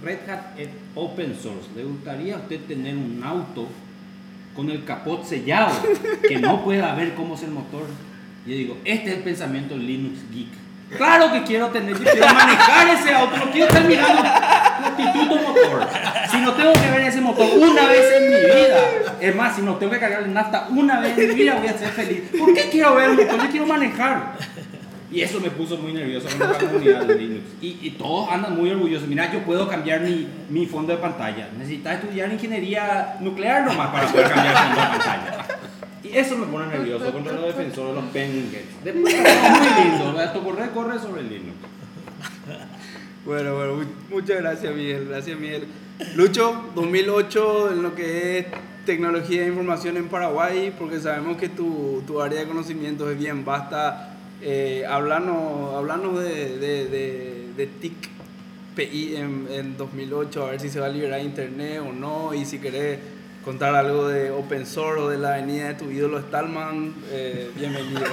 [0.02, 3.68] Red Hat es open source, ¿le gustaría a usted tener un auto
[4.54, 5.74] con el capot sellado,
[6.28, 7.86] que no pueda ver cómo es el motor?
[8.46, 10.48] Yo digo, este es el pensamiento Linux Geek.
[10.96, 14.22] Claro que quiero tener, yo quiero manejar ese auto, no quiero estar mirando
[14.82, 15.88] constituto motor.
[16.30, 18.78] Si no tengo que ver ese motor una vez en mi vida,
[19.20, 21.78] es más, si no tengo que cargarle nafta una vez en mi vida, voy a
[21.78, 22.22] ser feliz.
[22.38, 23.42] ¿Por qué quiero ver el motor?
[23.42, 24.36] Yo quiero manejar.
[25.12, 27.42] Y eso me puso muy nervioso con la comunidad de Linux.
[27.60, 29.06] Y, y todos andan muy orgullosos.
[29.08, 31.48] Mira, yo puedo cambiar mi, mi fondo de pantalla.
[31.58, 35.46] Necesitas estudiar ingeniería nuclear nomás para poder cambiar el fondo de pantalla.
[36.02, 38.48] Y eso me pone nervioso contra los defensores de los penguins.
[38.82, 40.20] Después, es muy lindo.
[40.20, 41.54] Esto corre, corre sobre Linux.
[43.24, 45.66] Bueno, bueno, mu- muchas gracias Miguel, gracias Miguel.
[46.16, 48.46] Lucho, 2008 en lo que es
[48.84, 53.44] tecnología de información en Paraguay, porque sabemos que tu, tu área de conocimiento es bien
[53.44, 54.11] vasta.
[54.44, 57.94] Eh, hablanos, hablanos de, de, de, de TIC
[58.74, 62.44] PI en, en 2008, a ver si se va a liberar internet o no, y
[62.44, 62.98] si querés
[63.44, 68.02] contar algo de open source o de la avenida de tu ídolo Stallman, eh, bienvenido.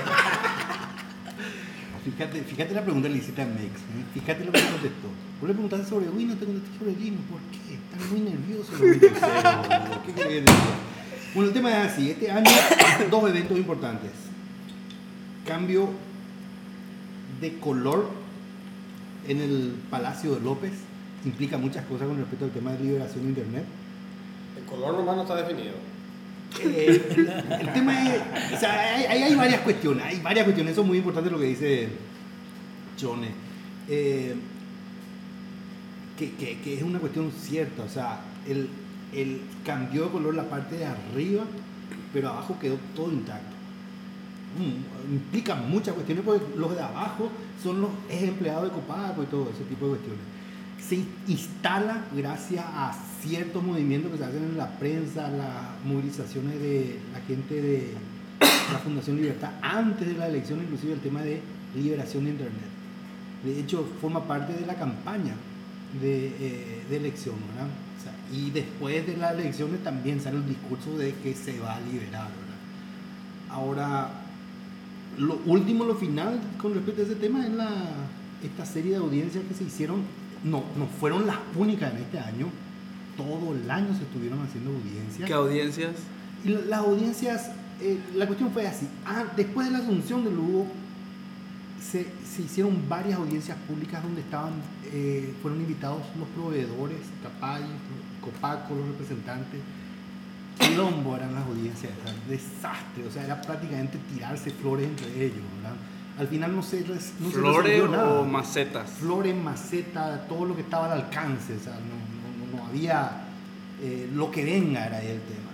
[2.05, 3.61] Fíjate, fíjate la pregunta que le hiciste a Mex.
[3.61, 4.05] ¿eh?
[4.13, 5.09] Fíjate lo que contestó.
[5.41, 7.23] Vos le preguntaste sobre Windows, te contesté sobre Linux.
[7.29, 7.75] ¿Por qué?
[7.75, 8.97] Están muy nerviosos los.
[10.15, 10.43] ¿Qué?
[11.35, 12.11] Bueno, el tema es así.
[12.11, 12.49] Este año,
[13.11, 14.11] dos eventos importantes.
[15.45, 15.89] Cambio
[17.41, 18.10] de color
[19.28, 20.71] en el Palacio de López.
[21.25, 23.65] Implica muchas cosas con respecto al tema de liberación de Internet.
[24.58, 25.73] El color nomás no está definido.
[26.63, 28.21] Eh, el tema es,
[28.56, 31.89] o sea, hay, varias cuestiones, hay varias cuestiones, eso es muy importante lo que dice
[32.99, 33.28] Johnny.
[33.88, 34.34] Eh,
[36.17, 38.67] que, que- que es una cuestión cierta, o sea, el,
[39.13, 41.43] el cambió de color la parte de arriba,
[42.13, 43.56] pero abajo quedó todo intacto.
[44.57, 47.29] Mm, implica muchas cuestiones porque los de abajo
[47.62, 50.21] son los ex empleados de Copaco y todo ese tipo de cuestiones.
[50.79, 56.99] Se instala gracias a ciertos movimientos que se hacen en la prensa, las movilizaciones de
[57.13, 57.93] la gente de
[58.39, 61.41] la Fundación Libertad antes de la elección, inclusive el tema de
[61.75, 62.69] liberación de Internet.
[63.43, 65.35] De hecho, forma parte de la campaña
[66.01, 67.69] de, eh, elección, ¿verdad?
[68.31, 72.29] Y después de las elecciones también sale el discurso de que se va a liberar.
[73.49, 74.09] Ahora,
[75.19, 77.69] lo último, lo final con respecto a ese tema es la,
[78.43, 80.01] esta serie de audiencias que se hicieron,
[80.43, 82.47] no, no fueron las únicas en este año,
[83.17, 85.27] todo el año se estuvieron haciendo audiencias.
[85.27, 85.91] ¿Qué audiencias?
[86.45, 87.51] Y la- las audiencias,
[87.82, 88.88] eh, la cuestión fue así.
[89.05, 90.65] Ah, después de la asunción de Lugo,
[91.82, 94.53] se, se hicieron varias audiencias públicas donde estaban,
[94.93, 97.63] eh, fueron invitados los proveedores, Capay,
[98.21, 99.60] Copaco, los representantes.
[100.59, 105.39] Quilombo eran las audiencias, era un desastre, o sea, era prácticamente tirarse flores entre ellos,
[105.57, 105.75] ¿verdad?
[106.19, 108.89] Al final no se, no se ¿Flores resolvió nada o macetas?
[108.89, 113.25] flores, maceta, todo lo que estaba al alcance, o sea, no, no- no- había
[113.81, 115.49] eh, lo que venga era el tema.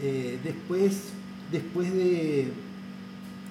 [0.00, 1.10] Eh, después,
[1.52, 2.50] después de,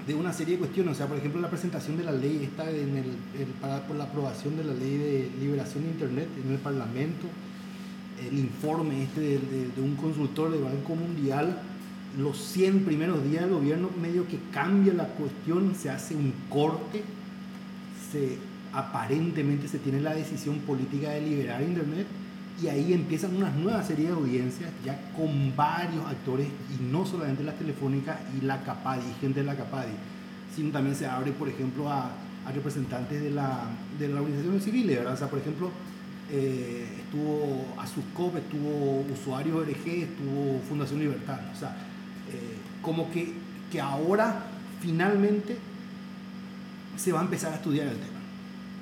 [0.07, 2.69] de una serie de cuestiones, o sea, por ejemplo, la presentación de la ley esta
[2.71, 3.05] en el,
[3.39, 7.27] el- para, por la aprobación de la ley de liberación de Internet en el Parlamento,
[8.25, 11.61] el informe este de, de- de un consultor del Banco Mundial,
[12.17, 17.03] los 100 primeros días del gobierno medio que cambia la cuestión, se hace un corte,
[18.11, 18.37] se,
[18.73, 22.07] aparentemente se tiene la decisión política de liberar Internet
[22.61, 27.43] y ahí empiezan una nueva serie de audiencias ya con varios actores y no solamente
[27.43, 29.91] las telefónicas y la CAPADI, gente de la CAPADI,
[30.55, 32.09] sino también se abre, por ejemplo, a,
[32.47, 33.65] a representantes de la,
[33.99, 35.13] de la organización civil, ¿verdad?
[35.13, 35.69] O sea, por ejemplo,
[36.29, 41.69] eh, estuvo Asuscop, estuvo Usuarios RG, estuvo Fundación Libertad, o sea,
[42.31, 43.33] eh, como que,
[43.71, 44.45] que ahora
[44.81, 45.57] finalmente
[46.97, 48.19] se va a empezar a estudiar el tema.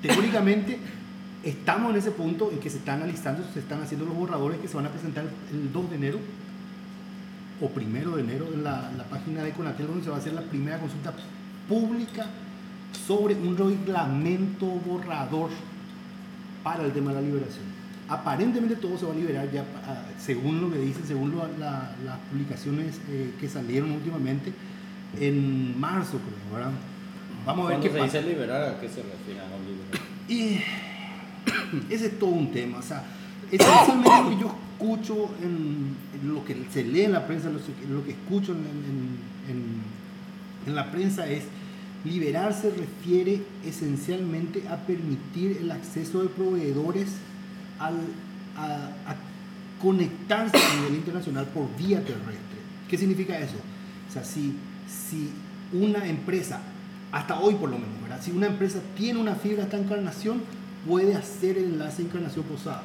[0.02, 0.78] Teóricamente
[1.44, 4.68] estamos en ese punto en que se están analizando, se están haciendo los borradores que
[4.68, 6.18] se van a presentar el 2 de enero
[7.60, 10.32] o primero de enero en la, la página de Conatel donde se va a hacer
[10.32, 11.14] la primera consulta
[11.68, 12.26] pública
[13.06, 15.50] sobre un reglamento borrador
[16.66, 17.62] para el tema de la liberación.
[18.08, 21.92] Aparentemente todo se va a liberar ya, ah, según lo que dicen, según lo- la-
[22.04, 24.52] las publicaciones eh, que salieron últimamente,
[25.20, 26.72] en marzo creo, ¿verdad?
[27.46, 28.18] Vamos a ver qué se pasa.
[28.18, 29.38] dice liberar, ¿a qué se refiere?
[29.40, 30.32] a?
[30.32, 30.60] Y
[31.94, 32.78] ese es todo un tema.
[32.78, 33.04] O sea,
[33.52, 37.58] esencialmente lo que yo escucho en, en lo que se lee en la prensa, lo,
[37.60, 38.58] que- lo que escucho en-
[39.48, 39.82] en-
[40.66, 41.44] en la prensa es
[42.06, 47.08] liberar se refiere esencialmente a permitir el acceso de proveedores
[47.78, 47.96] al,
[48.56, 48.90] a,
[49.82, 52.58] conectarse a nivel internacional por vía terrestre.
[52.88, 53.56] ¿Qué significa eso?
[54.08, 54.54] O sea, si,
[54.88, 55.30] si
[55.72, 56.60] una empresa,
[57.12, 58.20] hasta hoy por lo menos, ¿verdad?
[58.22, 60.40] si una empresa tiene una fibra hasta encarnación,
[60.86, 62.84] puede hacer el enlace encarnación posadas.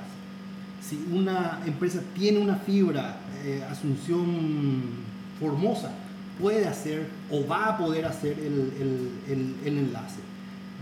[0.82, 4.82] Si una empresa tiene una fibra eh, Asunción
[5.40, 5.92] Formosa,
[6.42, 10.20] puede hacer o va a poder hacer el, el- el- el enlace.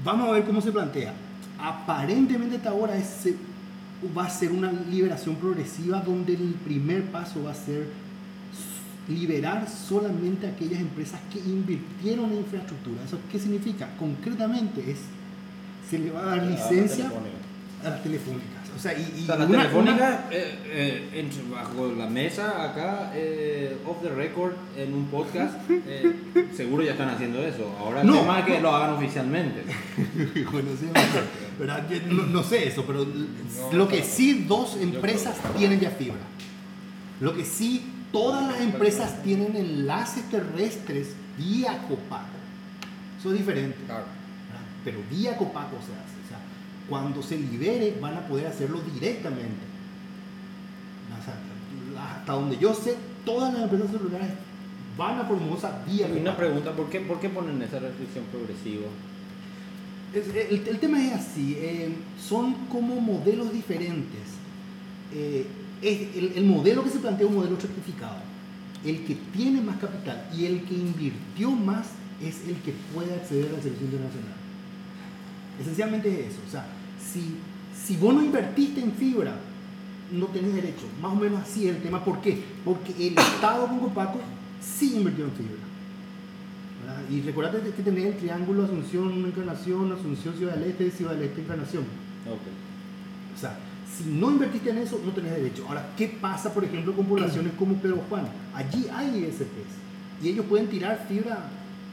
[0.04, 1.14] Vamos a ver cómo se plantea.
[1.60, 3.28] Aparentemente hasta ahora es-
[4.18, 7.88] va a ser una liberación progresiva donde el primer paso va a ser
[9.10, 13.04] liberar solamente aquellas empresas que invirtieron en infraestructura.
[13.04, 13.90] ¿Eso qué significa?
[13.98, 15.00] Concretamente es,
[15.90, 17.10] se le va a dar A la licencia
[18.04, 18.59] telefónica.
[18.76, 22.08] O sea, y, y O sea, la una- telefónica, una- eh, eh, entre- bajo la
[22.08, 26.16] mesa acá, eh, off the record, en un podcast, eh,
[26.56, 27.76] seguro ya están haciendo eso.
[27.80, 28.38] Ahora No.
[28.38, 29.64] es que lo hagan oficialmente.
[30.52, 30.88] Bueno, sí.
[31.60, 34.12] Yo No, no sé eso, pero No, lo que claro.
[34.12, 36.22] sí dos empresas tienen ya fibra.
[37.20, 42.26] Lo que sí todas las empresas tienen enlaces terrestres vía Copaco.
[43.20, 43.78] Eso es diferente.
[43.86, 44.06] Claro.
[44.86, 46.19] Pero vía Copaco se hace.
[46.90, 49.70] Cuando se libere van a poder hacerlo directamente.
[51.98, 54.30] Hasta donde yo sé, todas las empresas celulares
[54.98, 58.86] van a Formosa vía Y una pregunta, ¿por qué, ¿por qué ponen esa restricción progresiva?
[60.14, 64.22] Es- el, el tema es así, eh, son como modelos diferentes.
[65.14, 65.46] Eh,
[65.82, 68.18] es- el, el modelo que se plantea es un modelo certificado.
[68.86, 71.88] El que tiene más capital y el que invirtió más
[72.22, 74.36] es el que puede acceder al servicio internacional.
[75.62, 76.40] Esencialmente es eso.
[76.48, 76.66] O sea,
[77.00, 77.36] si,
[77.76, 79.36] si vos no invertiste en fibra,
[80.12, 80.86] no tenés derecho.
[81.02, 82.04] Más o menos así es el tema.
[82.04, 82.44] ¿Por qué?
[82.66, 84.20] Porque el Estado con Copaco
[84.62, 85.64] sí invirtió en fibra.
[86.82, 87.10] ¿verdad?
[87.10, 91.42] Y recordate que tenés el triángulo Asunción Encarnación, Asunción Ciudad del Este, Ciudad del Este
[91.42, 91.84] Encarnación.
[92.28, 93.36] Ok.
[93.36, 93.58] O sea,
[93.98, 95.66] si no invertiste en eso, no tenés derecho.
[95.68, 98.28] Ahora, ¿qué pasa, por ejemplo, con poblaciones como Pedro Juan?
[98.54, 99.80] Allí hay ISPs
[100.22, 101.50] y ellos pueden tirar fibra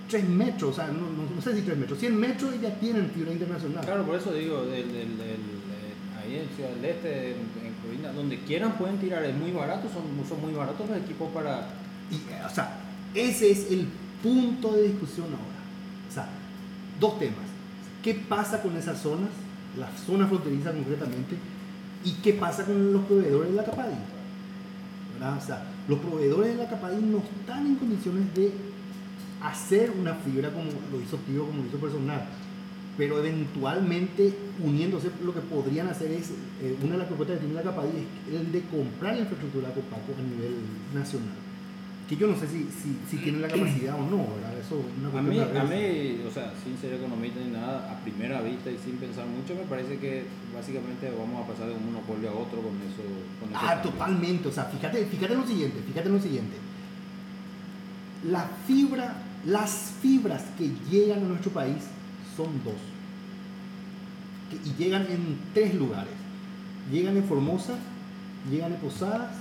[0.08, 2.74] 3 metros, o sea, no, no- no sé si 3 metros, 100 metros y ya
[2.78, 3.84] tienen fibra internacional.
[3.84, 8.12] Claro, por eso digo, del- del- eh, ahí en Ciudad del Este, en, en Corina,
[8.12, 11.68] donde quieran pueden tirar, es muy barato, son, son muy baratos los equipos para...
[12.10, 12.78] Y, o sea,
[13.14, 13.86] ese es el
[14.22, 15.60] punto de discusión ahora.
[16.08, 16.28] O sea,
[17.00, 17.46] dos temas.
[18.02, 19.30] ¿Qué pasa con esas zonas,
[19.76, 21.36] la zona fronteriza concretamente,
[22.04, 23.64] y qué pasa con los proveedores de la?
[23.64, 25.38] ¿Verdad?
[25.42, 28.52] O sea, los proveedores de la Capadi no están en condiciones de
[29.42, 32.25] hacer una fibra como lo hizo Tío, como lo hizo Personal.
[32.96, 34.33] Pero eventualmente,
[34.64, 36.31] uniéndose, lo que podrían hacer es,
[36.62, 37.90] eh, una de las propuestas que tiene la Capadi
[38.29, 40.55] es el de comprar la infraestructura de Copaco a nivel
[40.94, 41.37] nacional.
[42.09, 44.57] Que yo no sé si, si, si tienen la capacidad o no, ¿verdad?
[44.59, 47.99] Eso es una A mí, a mí, o sea, sin ser economista ni nada, a
[48.01, 51.85] primera vista y sin pensar mucho, me parece que básicamente vamos a pasar de un
[51.85, 53.03] monopolio a otro con eso.
[53.42, 53.90] Con ese Ah, cambio.
[53.90, 54.49] totalmente.
[54.49, 56.57] O sea, fíjate, fíjate en lo siguiente, fíjate en lo siguiente.
[58.31, 59.14] La fibra,
[59.46, 61.76] las fibras que llegan a nuestro país
[62.37, 62.74] son dos.
[64.50, 66.12] Que- y llegan en tres lugares.
[66.90, 67.74] Llegan en Formosa,
[68.50, 69.32] llegan en Posadas,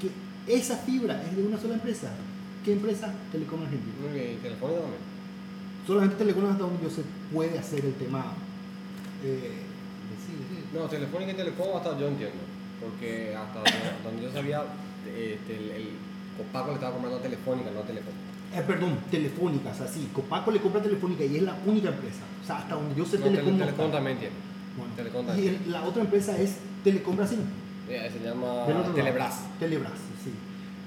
[0.00, 0.10] que
[0.52, 2.10] esa fibra es de una sola empresa.
[2.64, 3.12] ¿Qué empresa?
[3.32, 3.94] Telecom Argentina.
[4.14, 5.00] Y Telefónica también.
[5.86, 8.24] Solamente Telecom hasta donde yo se puede hacer el tema.
[9.24, 9.62] Eh.
[10.74, 12.38] No, Telefónica y Telecom hasta yo entiendo.
[12.80, 14.62] Porque hasta donde- donde yo sabía,
[15.06, 15.88] este, el, el
[16.36, 18.12] Copaco le estaba comprando a Telefónica, no a Telecom.
[18.54, 22.20] Eh, perdón, Telefónica, o sea, sí, Copaco le compra Telefónica y es la única empresa.
[22.42, 23.90] O sea, hasta donde yo sé No, Telecom.
[23.90, 24.34] También tiene.
[24.78, 25.60] Bueno, Telecom y también.
[25.66, 27.38] el- la otra empresa es Telecom Brasil.
[28.12, 28.64] Se llama.
[28.94, 29.40] Telebras.
[29.58, 29.92] Telebras,
[30.24, 30.30] sí.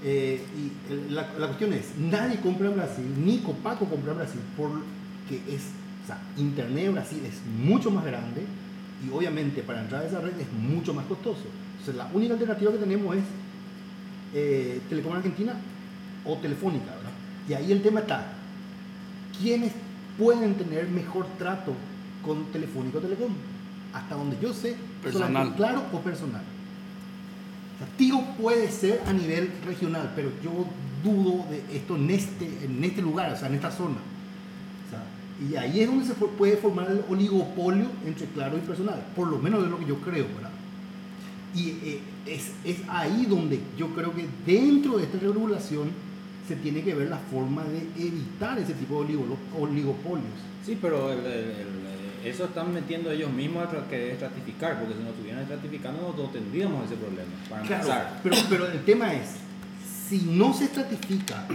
[0.04, 4.18] Eh, y el- la, la cuestión es, nadie compra en Brasil, ni Copaco compra en
[4.18, 5.64] Brasil, porque es,
[6.04, 8.42] o sea, Internet en Brasil es mucho más grande
[9.06, 11.44] y obviamente para entrar a esa red es mucho más costoso.
[11.72, 13.24] Entonces la única alternativa que tenemos es
[14.34, 15.54] eh, Telecom Argentina
[16.26, 16.92] o telefónica.
[17.50, 18.28] Y ahí el tema está,
[19.42, 19.72] ¿quiénes
[20.20, 21.74] pueden tener mejor trato
[22.24, 23.34] con Telefónica o Telecom?
[23.92, 25.56] Hasta donde yo sé, Personal.
[25.56, 26.44] claro o personal.
[27.74, 30.68] O sea, Tigo puede ser a nivel regional, pero yo
[31.04, 33.98] dudo de esto en este, en este lugar, o sea, en esta zona.
[34.86, 35.04] O sea,
[35.50, 39.40] y ahí es donde se puede formar el oligopolio entre claro y personal, por lo
[39.40, 40.52] menos es lo que yo creo, ¿verdad?
[41.56, 45.90] Y eh, es, es ahí donde yo creo que dentro de esta regulación
[46.50, 50.26] se tiene que ver la forma de evitar ese tipo de oligo- oligopolios.
[50.66, 55.04] Sí, pero el- el- el- eso están metiendo ellos mismos a que estratificar, porque si
[55.04, 57.30] no estuvieran estratificando no, no tendríamos ese problema.
[57.50, 58.20] Para Claro, empezar.
[58.24, 59.36] pero, pero el tema es,
[60.10, 61.46] si no se estratifica,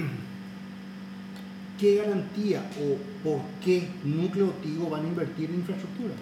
[1.79, 2.97] ¿qué garantía o
[3.29, 6.15] por qué Núcleo Tigo van a invertir en infraestructura?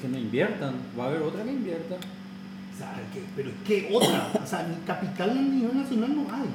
[0.00, 1.94] Que no inviertan, va a haber otra que invierta.
[1.96, 4.30] O sea, ¿qué- pero ¿qué otra?
[4.42, 6.48] O sea, ni capital a nivel nacional no hay.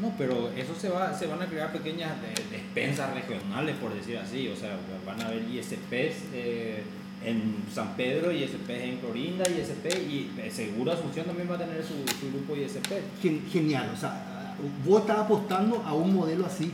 [0.00, 4.16] No, pero eso se va, se van a crear pequeñas de- despensas regionales, por decir
[4.18, 4.48] así.
[4.48, 4.76] O sea,
[5.06, 6.82] van a haber ISPs eh,
[7.24, 11.82] en San Pedro, ISPs en Clorinda, ISP y eh, seguro Asunción también va a tener
[11.84, 12.90] su, su grupo ISP.
[13.20, 14.54] Gen- Genial, o sea,
[14.84, 16.72] vos estás apostando a un modelo así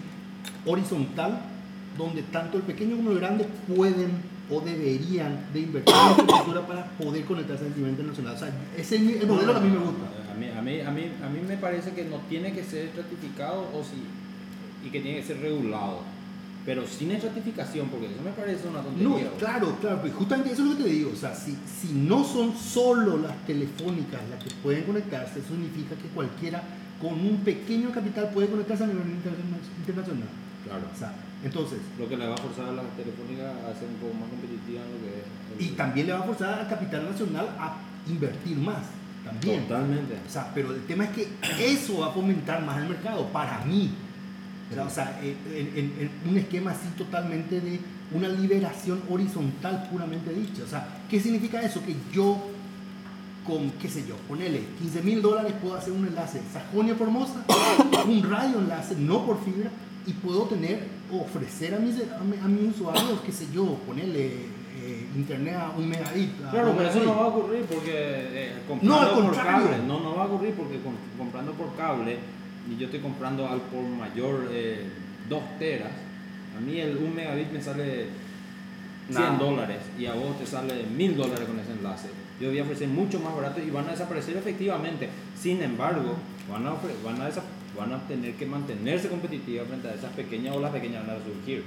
[0.65, 1.41] horizontal,
[1.97, 4.11] donde tanto el pequeño como el grande pueden
[4.51, 8.35] o deberían de invertir en infraestructura para poder conectarse al nivel internacional.
[8.35, 10.05] O sea, ese es el modelo que a mí me gusta.
[10.39, 12.87] A mí, a, mí, a, mí, a mí me parece que no tiene que ser
[12.87, 16.03] estratificado o si, y que tiene que ser regulado.
[16.65, 19.09] Pero sin estratificación, porque eso me parece una tontería.
[19.09, 21.11] No, claro, claro, pues justamente eso es lo que te digo.
[21.13, 25.97] O sea, si, si no son solo las telefónicas las que pueden conectarse, eso significa
[25.97, 26.63] que cualquiera
[27.01, 30.29] con un pequeño capital puede conectarse a nivel interna- internacional.
[30.65, 30.83] Claro.
[30.95, 33.97] O sea, entonces, Lo que le va a forzar a las telefónicas a ser un
[34.03, 35.67] poco más competitiva en lo que es.
[35.69, 37.77] el- y también le va a forzar al capital nacional a
[38.09, 38.85] invertir más.
[39.25, 39.63] También.
[39.63, 40.15] Totalmente.
[40.27, 41.29] O sea, pero el tema es que
[41.61, 43.91] eso va a fomentar más el mercado, para mí.
[44.71, 44.87] ¿verdad?
[44.87, 45.37] O sea, en,
[45.77, 47.81] en- en un esquema así totalmente de
[48.13, 50.63] una liberación horizontal puramente dicha.
[50.65, 51.83] O sea, ¿qué significa eso?
[51.85, 52.39] Que yo,
[53.47, 57.45] con, qué sé yo, ponele 15 mil dólares puedo hacer un enlace Sajonia Formosa,
[58.07, 59.71] un radio enlace, no por fibra,
[60.07, 64.47] y puedo tener, ofrecer a mis, a, mi- a mis usuarios, qué sé yo, ponerle
[64.91, 66.45] eh, internet a un megabit.
[66.47, 69.37] a Claro, un pero eso no va a ocurrir porque eh, No, comprando al por
[69.37, 72.17] cable, no, no va a ocurrir porque com- comprando por cable
[72.71, 74.49] y yo estoy comprando al por mayor
[75.29, 75.93] 2 teras,
[76.57, 78.07] a mí el 1 megabit me sale
[79.11, 79.39] 100 Nada.
[79.39, 82.09] dólares y a vos te sale 1000 dólares con ese enlace.
[82.41, 85.09] Yo voy a ofrecer mucho más barato y van a desaparecer efectivamente.
[85.41, 86.15] Sin embargo,
[86.51, 86.71] van a,
[87.05, 87.31] van a,
[87.77, 91.65] van a tener que mantenerse competitivas frente a esas pequeñas olas pequeñas van a surgir.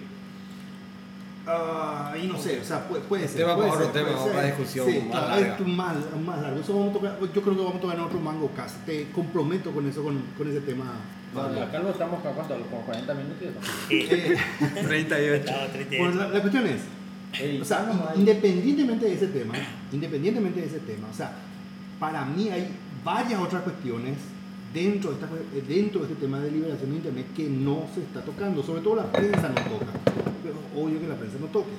[1.48, 3.38] Ah, y no sé, o sea, puede, puede ser.
[3.42, 4.58] Tema puede para ser, otro tema, puede otra ser.
[4.58, 5.56] discusión Sí, más claro, larga.
[5.60, 6.60] es más, más largo.
[6.60, 8.76] Eso vamos a tocar, yo creo que vamos a tocar en otro mango casi.
[8.86, 10.86] Te comprometo con eso, con, con ese tema.
[11.34, 11.62] Pablo.
[11.64, 12.56] Acá lo estamos ¿cuánto?
[12.70, 13.48] Como 40 minutos.
[13.90, 14.38] Eh,
[14.86, 15.34] 38.
[15.36, 16.04] Estaba 38.
[16.04, 16.82] bueno, la, la cuestión es,
[17.40, 19.54] Ey, o sea, no, independientemente de ese tema,
[19.92, 21.32] independientemente de ese tema, o sea,
[22.00, 22.70] para mí hay
[23.06, 24.18] varias otras cuestiones
[24.74, 28.02] dentro de, esta, eh, dentro de este tema de liberación de Internet que no se
[28.02, 28.64] está tocando.
[28.64, 29.92] Sobre todo la prensa no toca.
[30.44, 31.70] Pero obvio que la prensa no toque.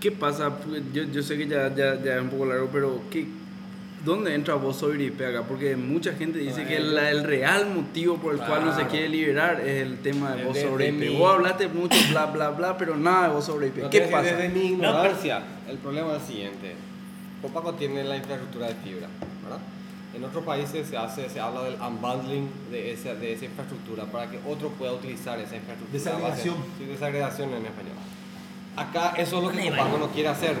[0.00, 0.52] ¿Qué pasa?
[0.92, 3.26] Yo, yo sé que ya, ya, ya es un poco largo, pero ¿qué,
[4.04, 5.44] ¿dónde entra vos sobre IP acá?
[5.48, 8.80] Porque mucha gente dice No, que la- el real motivo por el cual no se
[8.80, 8.90] Claro.
[8.90, 10.94] quiere liberar es el tema de de- sobre IP.
[11.10, 13.88] mi- Vos hablaste mucho, bla, bla, bla, pero nada de voz sobre IP.
[13.90, 14.24] ¿Qué pasa?
[14.36, 16.74] Desde mi No, pero- ignorancia, el problema es el siguiente.
[17.40, 19.08] Copaco tiene la infraestructura de fibra.
[20.14, 24.30] En otros países se hace, se habla del unbundling de esa, de esa infraestructura para
[24.30, 25.98] que otro pueda utilizar esa infraestructura.
[25.98, 26.54] Desagregación.
[26.78, 27.96] Sí, desagregación en español.
[28.76, 29.70] Acá eso es lo que.
[29.70, 30.56] Copaco no quiere hacer.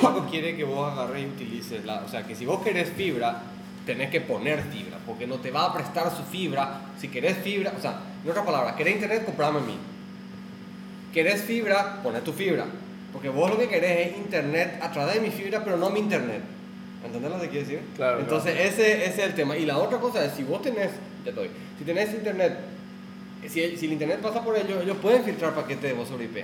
[0.00, 2.02] Copaco quiere que vos agarres y utilices la...
[2.02, 3.42] O sea, que si vos querés fibra,
[3.84, 6.80] tenés que poner fibra, porque no te va a prestar su fibra.
[6.98, 9.76] Si querés fibra, o sea, en otras palabras, querés internet, comprame a mí.
[11.12, 12.02] ¿Querés fibra?
[12.02, 12.66] Poné tu fibra.
[13.12, 16.00] Porque vos lo que querés es internet a través de mi fibra, pero no mi
[16.00, 16.55] internet.
[17.04, 17.80] ¿Entendés lo que quiero decir?
[17.96, 19.56] Claro, Entonces, Ese, ese es el tema.
[19.56, 20.90] Y la otra cosa es, si vos tenés,
[21.24, 22.58] ya te doy, si tenés internet,
[23.48, 26.38] si, si el internet pasa por ellos, ellos pueden filtrar paquetes de voz sobre IP.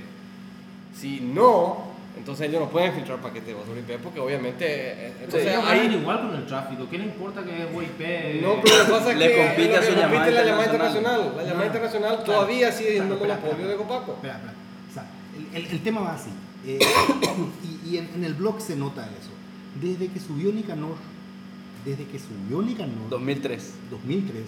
[0.96, 4.64] Si no, entonces ellos no pueden filtrar paquetes de voz sobre IP, porque obviamente...
[4.68, 5.96] eh, Entonces, Ellos ahí...
[6.00, 6.86] igual con el tráfico.
[6.88, 8.42] ¿Qué le importa que es VoIP?
[8.42, 10.64] No, pero lo que pasa es Le que compite a su compite llamada la llamada
[10.66, 11.20] internacional.
[11.36, 11.66] La llamada No.
[11.66, 12.24] internacional Claro.
[12.24, 14.12] todavía sigue siendo Claro, monopolio de Copaco.
[14.12, 14.54] Espera, espera.
[14.90, 15.04] O sea,
[15.56, 16.30] el, el- el tema va así.
[16.64, 16.78] Eh,
[17.64, 19.31] y y en, en el blog se nota eso.
[19.82, 20.96] Desde que subió Nicanor,
[21.84, 23.74] desde que subió Nicanor, 2003.
[23.90, 24.42] 2003,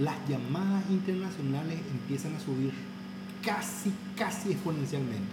[0.00, 2.72] las llamadas internacionales empiezan a subir
[3.44, 5.28] casi, casi exponencialmente.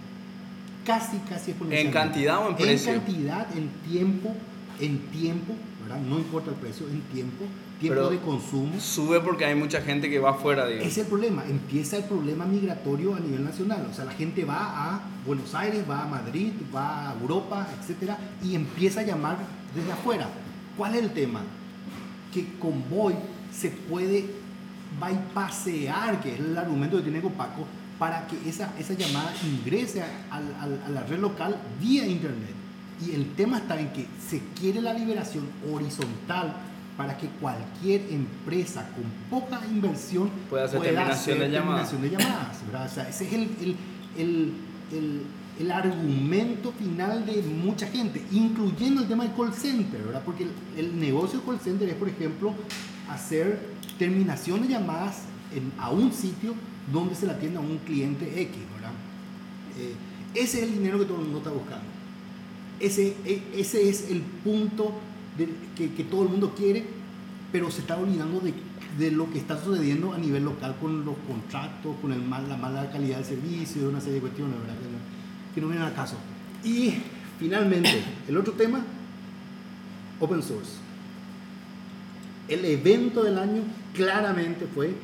[0.84, 1.80] Casi, casi exponencialmente.
[1.80, 2.92] ¿En cantidad o en precio?
[2.92, 4.34] En cantidad, en tiempo,
[4.80, 6.00] en tiempo, ¿verdad?
[6.00, 7.44] No importa el precio, en tiempo,
[7.80, 8.78] tiempo Pero- de consumo.
[8.80, 10.88] Sube porque hay mucha gente que va afuera, digamos.
[10.90, 13.86] Es el problema, empieza el problema migratorio a nivel nacional.
[13.90, 18.18] O sea, la gente va a Buenos Aires, va a Madrid, va a Europa, etcétera,
[18.42, 19.38] y empieza a llamar
[19.74, 20.28] desde afuera.
[20.76, 21.40] ¿Cuál es el tema?
[22.32, 23.14] Que con Voy
[23.52, 24.26] se puede
[25.00, 27.66] bypassear, que es el argumento que tiene Copaco,
[27.98, 30.40] para que esa, esa llamada ingrese a
[30.90, 32.55] la red local vía internet.
[33.04, 36.56] Y el tema está en que se quiere la liberación horizontal
[36.96, 39.04] para que cualquier empresa con
[39.40, 41.90] poca inversión Pueda hacer terminación de llamadas.
[41.90, 42.86] terminación de llamadas, ¿verdad?
[42.86, 43.76] O sea, ese es el, el,
[44.92, 45.22] el,
[45.60, 50.22] el- argumento final de mucha gente, incluyendo el tema del call center, ¿verdad?
[50.24, 52.54] Porque el, negocio del call center es, por ejemplo,
[53.10, 53.60] hacer
[53.98, 55.22] terminación de llamadas
[55.54, 56.54] en- a un sitio
[56.90, 58.92] donde se le atiende a un cliente X, ¿verdad?
[59.78, 59.94] Eh,
[60.34, 61.84] ese es el dinero que todo el mundo está buscando.
[62.80, 64.92] Ese, e- ese es el punto
[65.38, 66.84] de- que, que todo el mundo quiere,
[67.52, 68.40] pero se está olvidando
[68.98, 72.16] de, lo que está sucediendo a nivel local con los contratos, con la
[72.56, 74.74] mala calidad del servicio, una serie de cuestiones ¿verdad?
[74.74, 74.98] Que, no,
[75.54, 76.16] que vienen al caso.
[76.64, 76.94] Y
[77.38, 78.80] finalmente, el otro tema,
[80.20, 80.72] open source.
[82.48, 83.62] El evento del año
[83.94, 84.94] claramente fue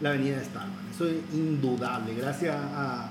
[0.00, 0.78] la avenida de Starman.
[0.94, 2.14] Eso es indudable.
[2.14, 3.10] Gracias a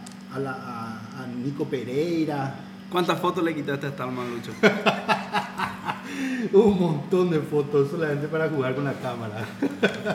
[1.44, 2.56] Nico Pereira,
[2.92, 4.52] ¿Cuántas fotos le quitaste a Stallman, Lucho?
[6.54, 9.46] un montón de fotos solamente para jugar con la cámara.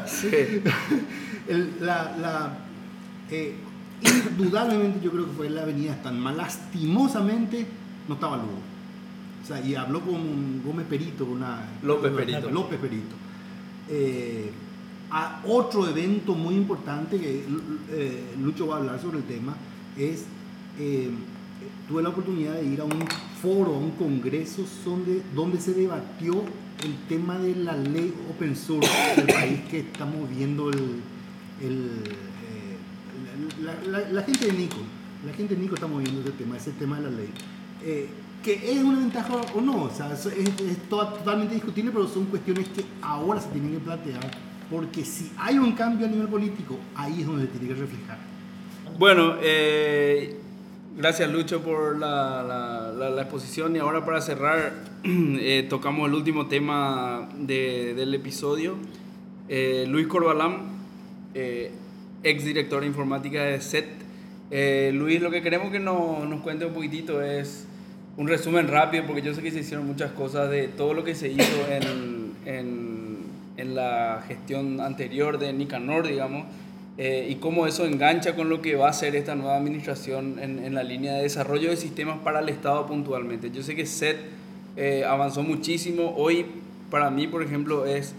[0.06, 0.28] Sí.
[1.48, 2.58] El- la, la,
[3.30, 3.54] eh,
[4.36, 6.36] indudablemente yo creo que fue la avenida Stanman.
[6.36, 7.66] Lastimosamente
[8.08, 8.58] no estaba Lugo.
[9.42, 12.50] O sea, y habló con Gómez Perito, una, López Perito.
[12.50, 13.14] López Perito.
[13.88, 14.50] Eh,
[15.10, 17.44] a otro evento muy importante que
[17.90, 19.54] eh, Lucho va a hablar sobre el tema
[19.96, 20.24] es
[20.80, 21.10] eh,
[21.88, 23.04] tuve la oportunidad de ir a un
[23.40, 26.42] foro, a un congreso donde, donde se debatió
[26.84, 31.00] el tema de la ley open source del país que estamos viendo el,
[31.62, 34.76] el, eh, la, la- la gente de Nico,
[35.26, 37.28] la gente de Nico está moviendo ese tema, ese tema de la ley.
[37.84, 38.08] Eh,
[38.42, 42.26] que es una ventaja o no, o sea, es, es to- totalmente discutible, pero son
[42.26, 44.20] cuestiones que ahora se tienen que plantear,
[44.70, 48.18] porque si hay un cambio a nivel político, ahí es donde se tiene que reflejar.
[48.98, 50.38] Bueno, eh,
[50.96, 54.72] gracias Lucho por la, la- la- la exposición y ahora para cerrar
[55.04, 58.76] eh, tocamos el último tema de- del episodio.
[59.48, 60.62] Eh, Luis Corbalán,
[61.34, 61.70] eh,
[62.22, 63.86] ex director de informática de SET.
[64.50, 67.66] Eh, Luis, lo que queremos que no- nos cuente un poquitito es
[68.16, 71.14] un resumen rápido, porque yo sé que se hicieron muchas cosas de todo lo que
[71.14, 73.16] se hizo en, en-
[73.58, 76.46] en la gestión anterior de Nicanor, digamos,
[76.98, 80.64] eh, y cómo eso engancha con lo que va a hacer esta nueva administración en,
[80.64, 83.50] en la línea de desarrollo de sistemas para el Estado puntualmente.
[83.50, 84.16] Yo sé que SET
[84.76, 86.14] eh, avanzó muchísimo.
[86.16, 86.46] Hoy,
[86.90, 88.14] para mí, por ejemplo, es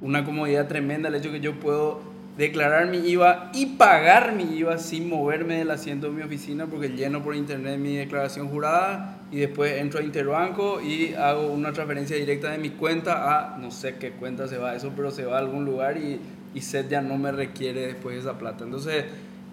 [0.00, 2.00] una comodidad tremenda el hecho que yo puedo
[2.36, 6.88] declarar mi IVA y pagar mi IVA sin moverme del asiento de mi oficina porque
[6.88, 12.16] lleno por internet mi declaración jurada y después entro a Interbanco y hago una transferencia
[12.16, 15.36] directa de mi cuenta a no sé qué cuenta se va eso, pero se va
[15.36, 16.20] a algún lugar y,
[16.54, 18.64] y SET ya no me requiere después esa plata.
[18.64, 19.04] Entonces,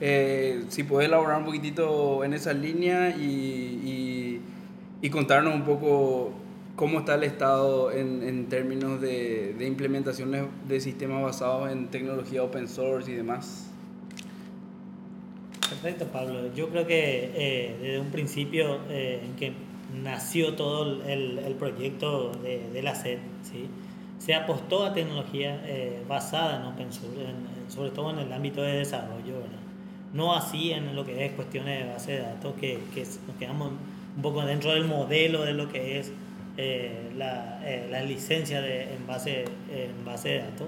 [0.02, 4.42] eh, si puedes elaborar un poquitito en esa línea y,
[5.02, 6.32] y- contarnos un poco
[6.76, 12.44] cómo está el estado en, en términos de, de implementaciones de sistemas basados en tecnología
[12.44, 13.66] open source y demás.
[15.70, 16.54] Perfecto, Pablo.
[16.56, 19.54] Yo creo que eh, desde un principio eh, en que
[20.04, 23.68] nació todo el, el proyecto de, de la SED, ¿sí?
[24.20, 27.26] Se apostó a tecnología eh, basada en open source,
[27.70, 29.36] sobre todo en el ámbito de desarrollo.
[30.14, 33.72] No así en lo que es cuestiones de base de datos, que, que nos quedamos
[34.16, 36.12] un poco dentro del modelo de lo que es
[36.58, 40.68] eh, la, eh, la licencia de, en, base, en base de datos,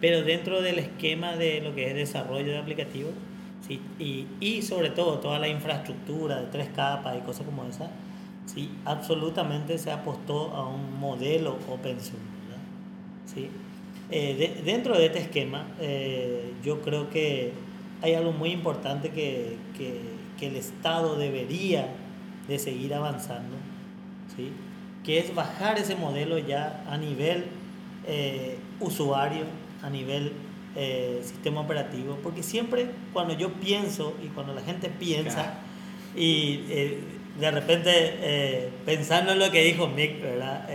[0.00, 3.12] pero dentro del esquema de lo que es desarrollo de aplicativos,
[3.66, 3.80] ¿sí?
[3.98, 7.90] y, y sobre todo toda la infraestructura de tres capas y cosas como esa,
[8.46, 8.70] ¿sí?
[8.84, 12.29] absolutamente se apostó a un modelo open source.
[13.34, 13.48] ¿Sí?
[14.10, 17.52] Eh, de- dentro de este esquema, eh, yo creo que
[18.02, 20.00] hay algo muy importante que, que,
[20.38, 21.88] que el Estado debería
[22.48, 23.56] de seguir avanzando,
[24.36, 24.50] ¿sí?
[25.04, 27.44] que es bajar ese modelo ya a nivel
[28.06, 29.44] eh, usuario,
[29.82, 30.32] a nivel
[31.24, 35.54] sistema operativo, porque siempre cuando yo pienso y cuando la gente piensa
[36.16, 36.58] y
[37.40, 40.68] de repente pensando en lo que dijo Mick, ¿verdad?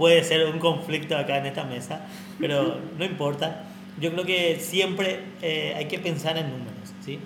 [0.00, 2.00] Puede ser un conflicto acá en esta mesa,
[2.38, 3.64] pero no importa.
[4.00, 7.18] Yo creo que siempre eh, hay que pensar en números, ¿sí?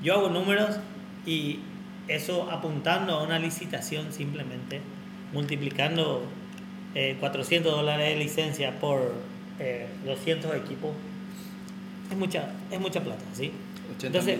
[0.00, 0.76] Yo hago números
[1.26, 1.58] y
[2.06, 4.80] eso apuntando a una licitación simplemente,
[5.32, 6.22] multiplicando
[6.94, 9.12] eh, 400 dólares de licencia por
[9.58, 10.92] eh, 200 equipos,
[12.12, 13.50] es mucha, es mucha plata, ¿sí?
[13.96, 14.38] 80 Entonces.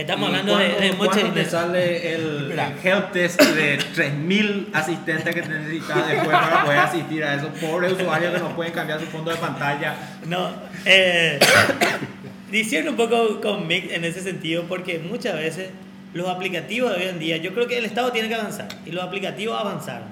[0.00, 1.50] Estamos ¿Y hablando de, de mucha cuánto te dinero.
[1.50, 7.48] sale el, el help de 3.000 asistentes que necesitas después para poder asistir a esos
[7.58, 9.94] pobres usuarios que no pueden cambiar su fondo de pantalla?
[10.26, 10.50] No,
[10.84, 11.38] eh,
[12.50, 15.70] diciendo un poco con Mick en ese sentido, porque muchas veces
[16.14, 18.90] los aplicativos de hoy en día, yo creo que el Estado tiene que avanzar y
[18.92, 20.08] los aplicativos avanzaron.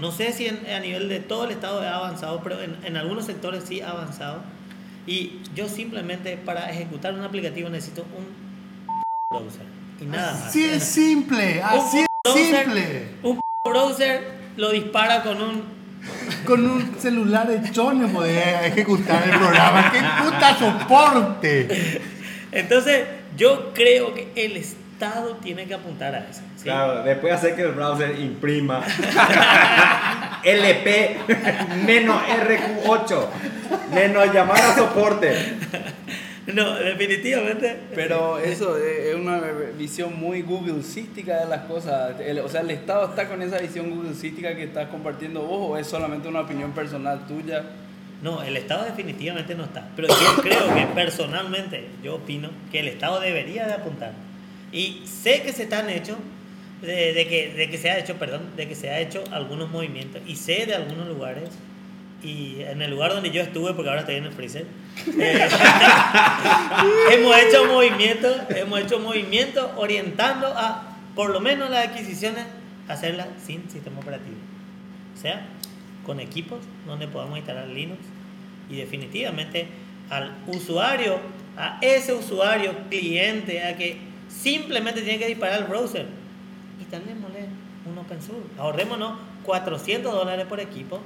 [0.00, 2.96] No sé si en- a nivel de todo el Estado ha avanzado, pero en, en
[2.96, 4.42] algunos sectores sí ha avanzado.
[5.06, 8.47] Y yo simplemente para ejecutar un aplicativo necesito un
[9.30, 9.60] browser
[10.00, 10.46] y nada más.
[10.46, 13.08] Así es simple, así es browser, simple.
[13.22, 14.22] Un browser
[14.56, 15.64] lo dispara con un
[16.46, 19.92] Con un celular hecho no podés ejecutar el programa.
[19.92, 22.00] ¡Qué puta soporte!
[22.52, 23.06] Entonces,
[23.36, 26.40] yo creo que el Estado tiene que apuntar a eso.
[26.56, 26.62] ¿sí?
[26.62, 28.82] Claro, después hacer que el browser imprima
[30.42, 31.18] LP
[31.84, 33.26] menos RQ8
[33.92, 35.58] menos llamar a soporte.
[36.54, 37.76] No, definitivamente.
[37.94, 39.40] Pero eso es una
[39.78, 42.18] visión muy Googlecística de las cosas.
[42.20, 45.76] El- o sea, ¿el Estado está con esa visión Googlecística que estás compartiendo vos o
[45.76, 47.64] es solamente una opinión personal tuya?
[48.22, 49.88] No, el Estado definitivamente no está.
[49.94, 54.12] Pero yo creo que personalmente, yo opino que el Estado debería de apuntar.
[54.72, 56.16] Y sé que se están hechos,
[56.82, 59.70] de, de que, de que se ha hecho, perdón, de que se ha hecho algunos
[59.70, 60.20] movimientos.
[60.26, 61.50] Y sé de algunos lugares,
[62.22, 64.66] y en el lugar donde yo estuve, porque ahora estoy en el freezer,
[65.20, 65.48] eh,
[67.12, 72.44] hemos hecho movimientos, hemos hecho movimientos orientando a, por lo menos las adquisiciones,
[72.88, 74.36] hacerlas sin sistema operativo.
[75.16, 75.46] O sea,
[76.04, 78.00] con equipos donde podamos instalar Linux
[78.68, 79.68] y definitivamente
[80.10, 81.18] al usuario,
[81.56, 83.98] a ese usuario cliente, a que
[84.28, 86.06] simplemente tiene que disparar el browser,
[86.80, 87.46] instalémosle
[87.86, 91.00] un open source, ahorrémonos 400 dólares por equipo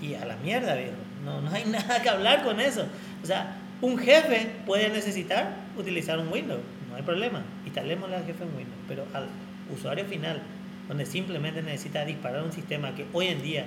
[0.00, 0.92] y a la mierda, viejo.
[1.24, 2.86] No, no hay nada que hablar con eso.
[3.22, 7.42] O sea, un jefe puede necesitar utilizar un Windows, no hay problema.
[7.64, 9.28] Instalémosle al jefe en Windows, pero al
[9.72, 10.42] usuario final,
[10.88, 13.66] donde simplemente necesita disparar un sistema que hoy en día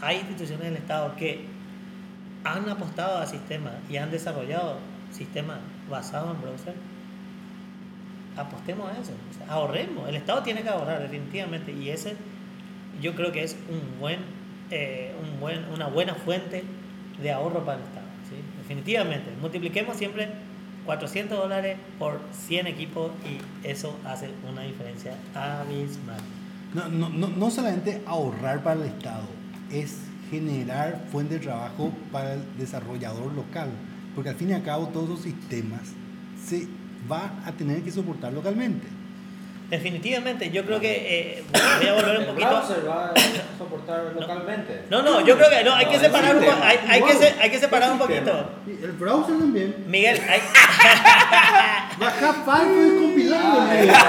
[0.00, 1.44] hay instituciones del Estado que
[2.44, 4.78] han apostado a sistemas y han desarrollado
[5.12, 5.58] sistemas
[5.88, 6.74] basados en browser,
[8.36, 9.12] apostemos a eso,
[9.48, 10.08] ahorremos.
[10.08, 12.16] El Estado tiene que ahorrar definitivamente y ese
[13.00, 14.20] yo creo que es un buen,
[14.74, 16.64] eh, un buen, una buena fuente
[17.22, 18.06] de ahorro para el Estado.
[18.30, 18.36] ¿sí?
[18.62, 20.30] Definitivamente, multipliquemos siempre
[20.86, 26.20] 400 dólares por 100 equipos y eso hace una diferencia abismal.
[26.72, 29.26] No, no, no, no solamente ahorrar para el Estado,
[29.70, 29.98] es
[30.30, 33.68] generar fuente de trabajo para el desarrollador local.
[34.14, 35.92] Porque al fin y al cabo todos los sistemas
[36.42, 36.66] se
[37.06, 38.86] van a tener que soportar localmente.
[39.72, 41.44] Definitivamente, yo creo que eh,
[41.78, 42.50] voy a volver un poquito.
[42.50, 43.14] va a
[43.56, 44.82] soportar localmente.
[44.90, 47.50] No, no, yo creo que no, hay que separar un, hay, hay que, se- hay
[47.50, 48.50] que separar un poquito.
[48.66, 49.74] El browser también.
[49.88, 50.40] Miguel, hay,
[51.98, 53.62] Baja y compilarlo.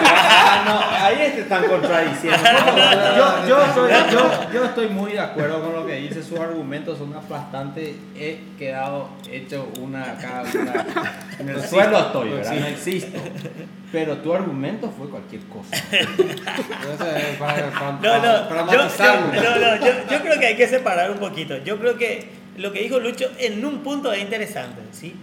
[0.45, 2.37] Ah, no, ahí es que están contradiciendo.
[3.17, 6.97] Yo, yo, soy- yo- yo estoy muy de acuerdo con lo que dice, sus argumentos
[6.97, 7.95] son aplastantes.
[8.17, 9.07] He quedado
[9.37, 12.53] hecho una acá, una- en el suelo estoy, ¿verdad?
[12.55, 13.19] No existo.
[13.91, 15.75] Pero tu argumento fue cualquier cosa.
[15.91, 18.77] Entonces, para, para, No, no, para yo,
[19.43, 21.57] no, no, yo, yo creo que hay que separar un poquito.
[21.63, 22.27] Yo creo que
[22.57, 25.15] lo que dijo Lucho en un punto es interesante, ¿sí?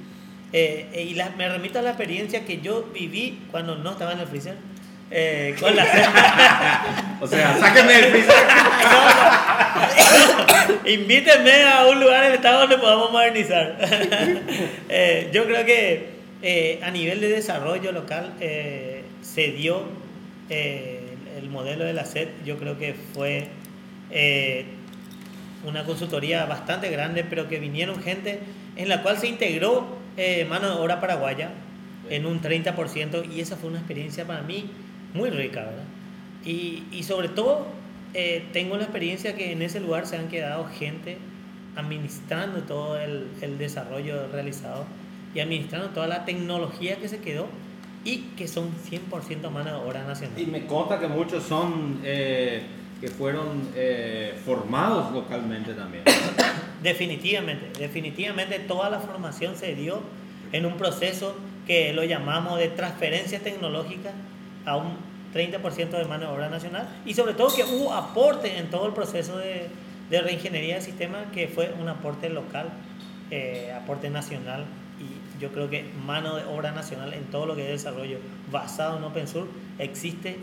[0.52, 4.20] Eh, y la- me remito a la experiencia que yo viví cuando no estaba en
[4.20, 4.56] el freezer.
[5.12, 5.84] eh, con la
[7.20, 8.34] O sea, sáquenme del freezer.
[10.86, 13.76] Invítenme a un lugar del estado donde podamos modernizar.
[14.92, 16.10] Eh, yo creo que
[16.42, 19.84] eh, a nivel de desarrollo local eh, se dio
[20.48, 23.46] el modelo de la SED, yo creo que fue
[25.64, 28.40] una consultoría bastante grande, pero que vinieron gente
[28.74, 29.98] en la cual se integró
[30.48, 31.50] mano de obra paraguaya
[32.08, 34.68] en un 30% y esa fue una experiencia para mí
[35.14, 35.84] muy rica, ¿verdad?
[36.44, 37.66] Y, y sobre todo
[38.14, 41.18] eh, tengo la experiencia que en ese lugar se han quedado gente
[41.76, 44.84] administrando todo el, el desarrollo realizado
[45.34, 47.46] y administrando toda la tecnología que se quedó
[48.04, 50.38] y que son 100% mano de obra nacional.
[50.40, 52.62] Y me consta que muchos son eh,
[53.00, 56.04] que fueron eh, formados localmente también.
[56.82, 60.00] Definitivamente, definitivamente toda la formación se dio
[60.50, 61.36] en un proceso
[61.66, 64.12] que lo llamamos de transferencia tecnológica
[64.64, 64.96] a un
[65.34, 68.92] 30% de mano de obra nacional y sobre todo que hubo aporte en todo el
[68.92, 69.68] proceso de,
[70.10, 72.70] de reingeniería del sistema que fue un aporte local,
[73.30, 74.64] eh, aporte nacional
[74.98, 78.18] y yo creo que mano de obra nacional en todo lo que es desarrollo
[78.50, 80.36] basado en Open Source existe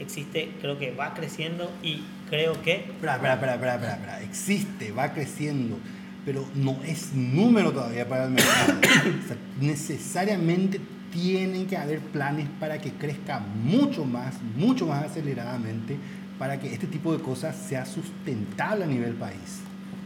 [0.00, 2.76] existe, creo que va creciendo y creo que...
[2.76, 4.22] Espera, espera, espera, espera, espera.
[4.22, 5.78] Existe, va creciendo,
[6.24, 8.80] pero no es número todavía para el mercado.
[9.24, 10.80] O sea, necesariamente
[11.12, 15.96] tienen que haber planes para que crezca mucho más, mucho más aceleradamente,
[16.38, 19.60] para que este tipo de cosas sea sustentable a nivel país.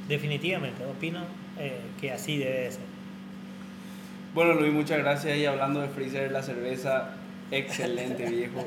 [0.08, 1.20] Definitivamente, opino
[1.58, 2.94] eh, que así debe de ser.
[4.34, 5.38] Bueno, Luis, muchas gracias.
[5.38, 7.10] Y hablando de Freezer, la cerveza,
[7.50, 8.64] excelente, viejo.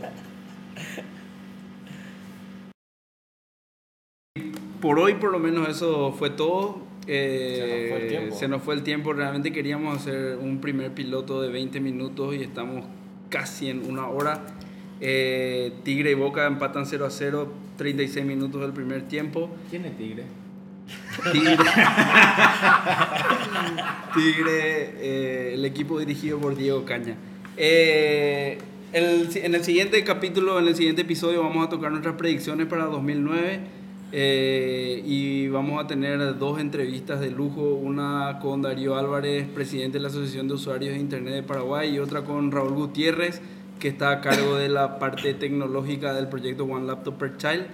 [4.81, 6.87] Por hoy, por lo menos, eso fue todo.
[7.07, 8.35] Eh, Se nos fue el tiempo.
[8.35, 9.13] se nos fue el tiempo.
[9.13, 12.85] Realmente queríamos hacer un primer piloto de 20 minutos y estamos
[13.29, 14.41] casi en una hora.
[14.99, 19.49] Eh, Tigre y Boca empatan 0 a 0, 36 minutos del primer tiempo.
[19.69, 20.23] ¿Quién es Tigre?
[21.31, 21.55] Tigre,
[24.15, 27.15] Tigre eh, el equipo dirigido por Diego Caña.
[27.57, 28.57] Eh,
[28.93, 32.85] el- en el siguiente capítulo, en el siguiente episodio, vamos a tocar nuestras predicciones para
[32.85, 33.59] 2009
[34.11, 40.01] eh, y vamos a tener dos entrevistas de lujo, una con Darío Álvarez, presidente de
[40.03, 43.41] la Asociación de Usuarios de Internet de Paraguay, y otra con Raúl Gutiérrez,
[43.79, 47.67] que está a cargo de la parte tecnológica del proyecto One Laptop Per Child.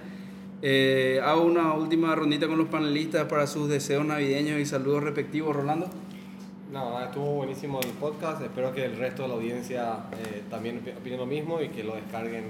[0.62, 5.54] Eh, hago una última rondita con los panelistas para sus deseos navideños y saludos respectivos,
[5.54, 5.88] Rolando.
[6.72, 8.42] No, estuvo buenísimo el podcast.
[8.42, 11.84] Espero que el resto de la audiencia eh, también opi- opine lo mismo y que
[11.84, 12.44] lo descarguen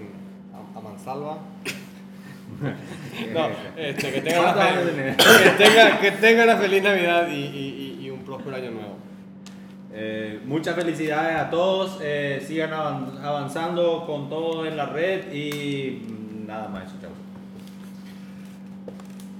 [0.55, 1.39] a, a mansalva.
[3.32, 5.16] No, este, que, tengan una ¿Cuántos años fe- tenés?
[5.16, 8.96] que, tengan, que tengan una feliz Navidad y, y- un próspero año nuevo.
[9.92, 11.98] Eh, muchas felicidades a todos.
[12.02, 16.02] eh, sigan avan- avanzando con todo en la red y
[16.46, 16.84] nada más.
[17.00, 17.11] Chao.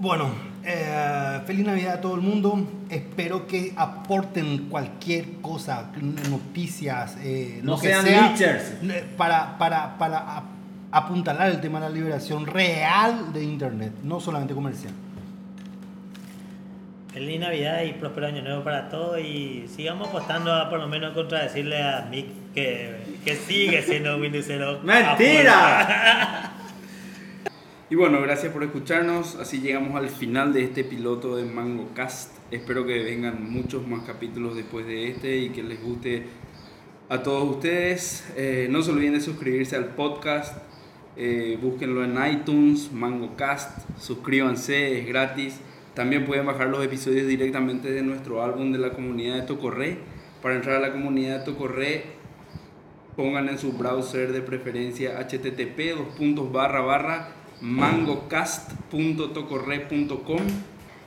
[0.01, 0.29] Bueno,
[0.65, 2.67] eh, feliz Navidad a todo el mundo.
[2.91, 5.91] Espero que aporten cualquier cosa,
[6.31, 8.05] noticias, eh, No lo que sean
[8.37, 10.19] sea, eh, para, para, para
[10.95, 14.93] apuntalar el tema de la liberación real de Internet, no solamente comercial.
[17.13, 21.13] Feliz Navidad y próspero año nuevo para todos y sigamos apostando a por lo menos
[21.13, 24.81] contradecirle a Mick que, que sigue siendo Windows 0.
[24.85, 26.51] ¡Mentira!
[27.91, 29.37] Y bueno, gracias por escucharnos.
[29.37, 32.33] Así llegamos al final de este piloto de Mango Cast.
[32.51, 36.25] Espero que vengan muchos más capítulos después de este y que les guste
[37.11, 38.27] a todos ustedes.
[38.37, 40.74] Eh, no se olviden de suscribirse al podcast.
[41.17, 43.89] Eh, búsquenlo en iTunes, Mango Cast.
[43.99, 45.61] Suscríbanse, es gratis.
[45.95, 49.99] También pueden bajar los episodios directamente de nuestro álbum de la comunidad de Tocorre.
[50.43, 52.05] Para entrar a la comunidad de Tocorre,
[53.17, 57.29] pongan en su browser de preferencia http dos puntos barra barra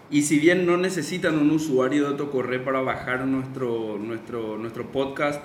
[0.10, 5.44] y si bien no necesitan un usuario de Tocorre para bajar nuestro, nuestro, nuestro podcast,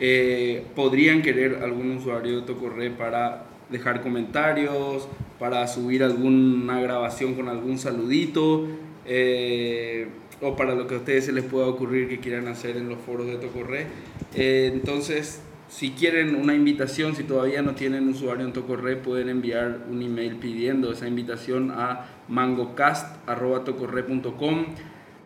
[0.00, 5.08] eh, podrían querer algún usuario de Tocorre para dejar comentarios,
[5.38, 8.66] para subir alguna grabación con algún saludito,
[9.06, 10.08] eh,
[10.40, 12.98] o para lo que a ustedes se les pueda ocurrir que quieran hacer en los
[12.98, 13.86] foros de Tocorre.
[14.34, 19.86] Eh, entonces, si quieren una invitación, si todavía no tienen usuario en Tocorre, pueden enviar
[19.90, 24.66] un email pidiendo esa invitación a mangocast.tocorre.com.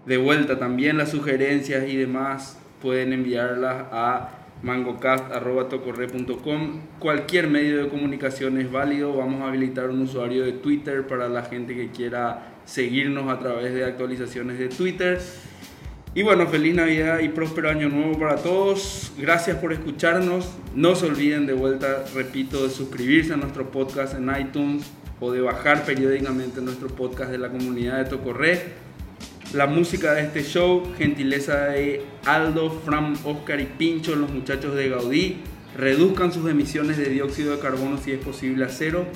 [0.06, 6.80] De vuelta también las sugerencias y demás pueden enviarlas a mangocast.tocorre.com.
[6.98, 9.16] Cualquier medio de comunicación es válido.
[9.16, 13.74] Vamos a habilitar un usuario de Twitter para la gente que quiera seguirnos a través
[13.74, 15.20] de actualizaciones de Twitter.
[16.14, 19.12] Y bueno, feliz Navidad y próspero año nuevo para todos.
[19.18, 20.50] Gracias por escucharnos.
[20.74, 24.90] No se olviden de vuelta, repito, de suscribirse a nuestro podcast en iTunes
[25.20, 28.87] o de bajar periódicamente nuestro podcast de la comunidad de Tocorre.
[29.54, 34.90] La música de este show, gentileza de Aldo, Fram, Oscar y Pincho, los muchachos de
[34.90, 35.38] Gaudí.
[35.74, 39.06] Reduzcan sus emisiones de dióxido de carbono si es posible a cero.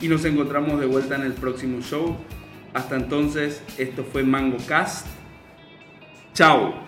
[0.00, 2.16] Y nos encontramos de vuelta en el próximo show.
[2.74, 5.06] Hasta entonces, esto fue Mango Cast.
[6.34, 6.87] Chao.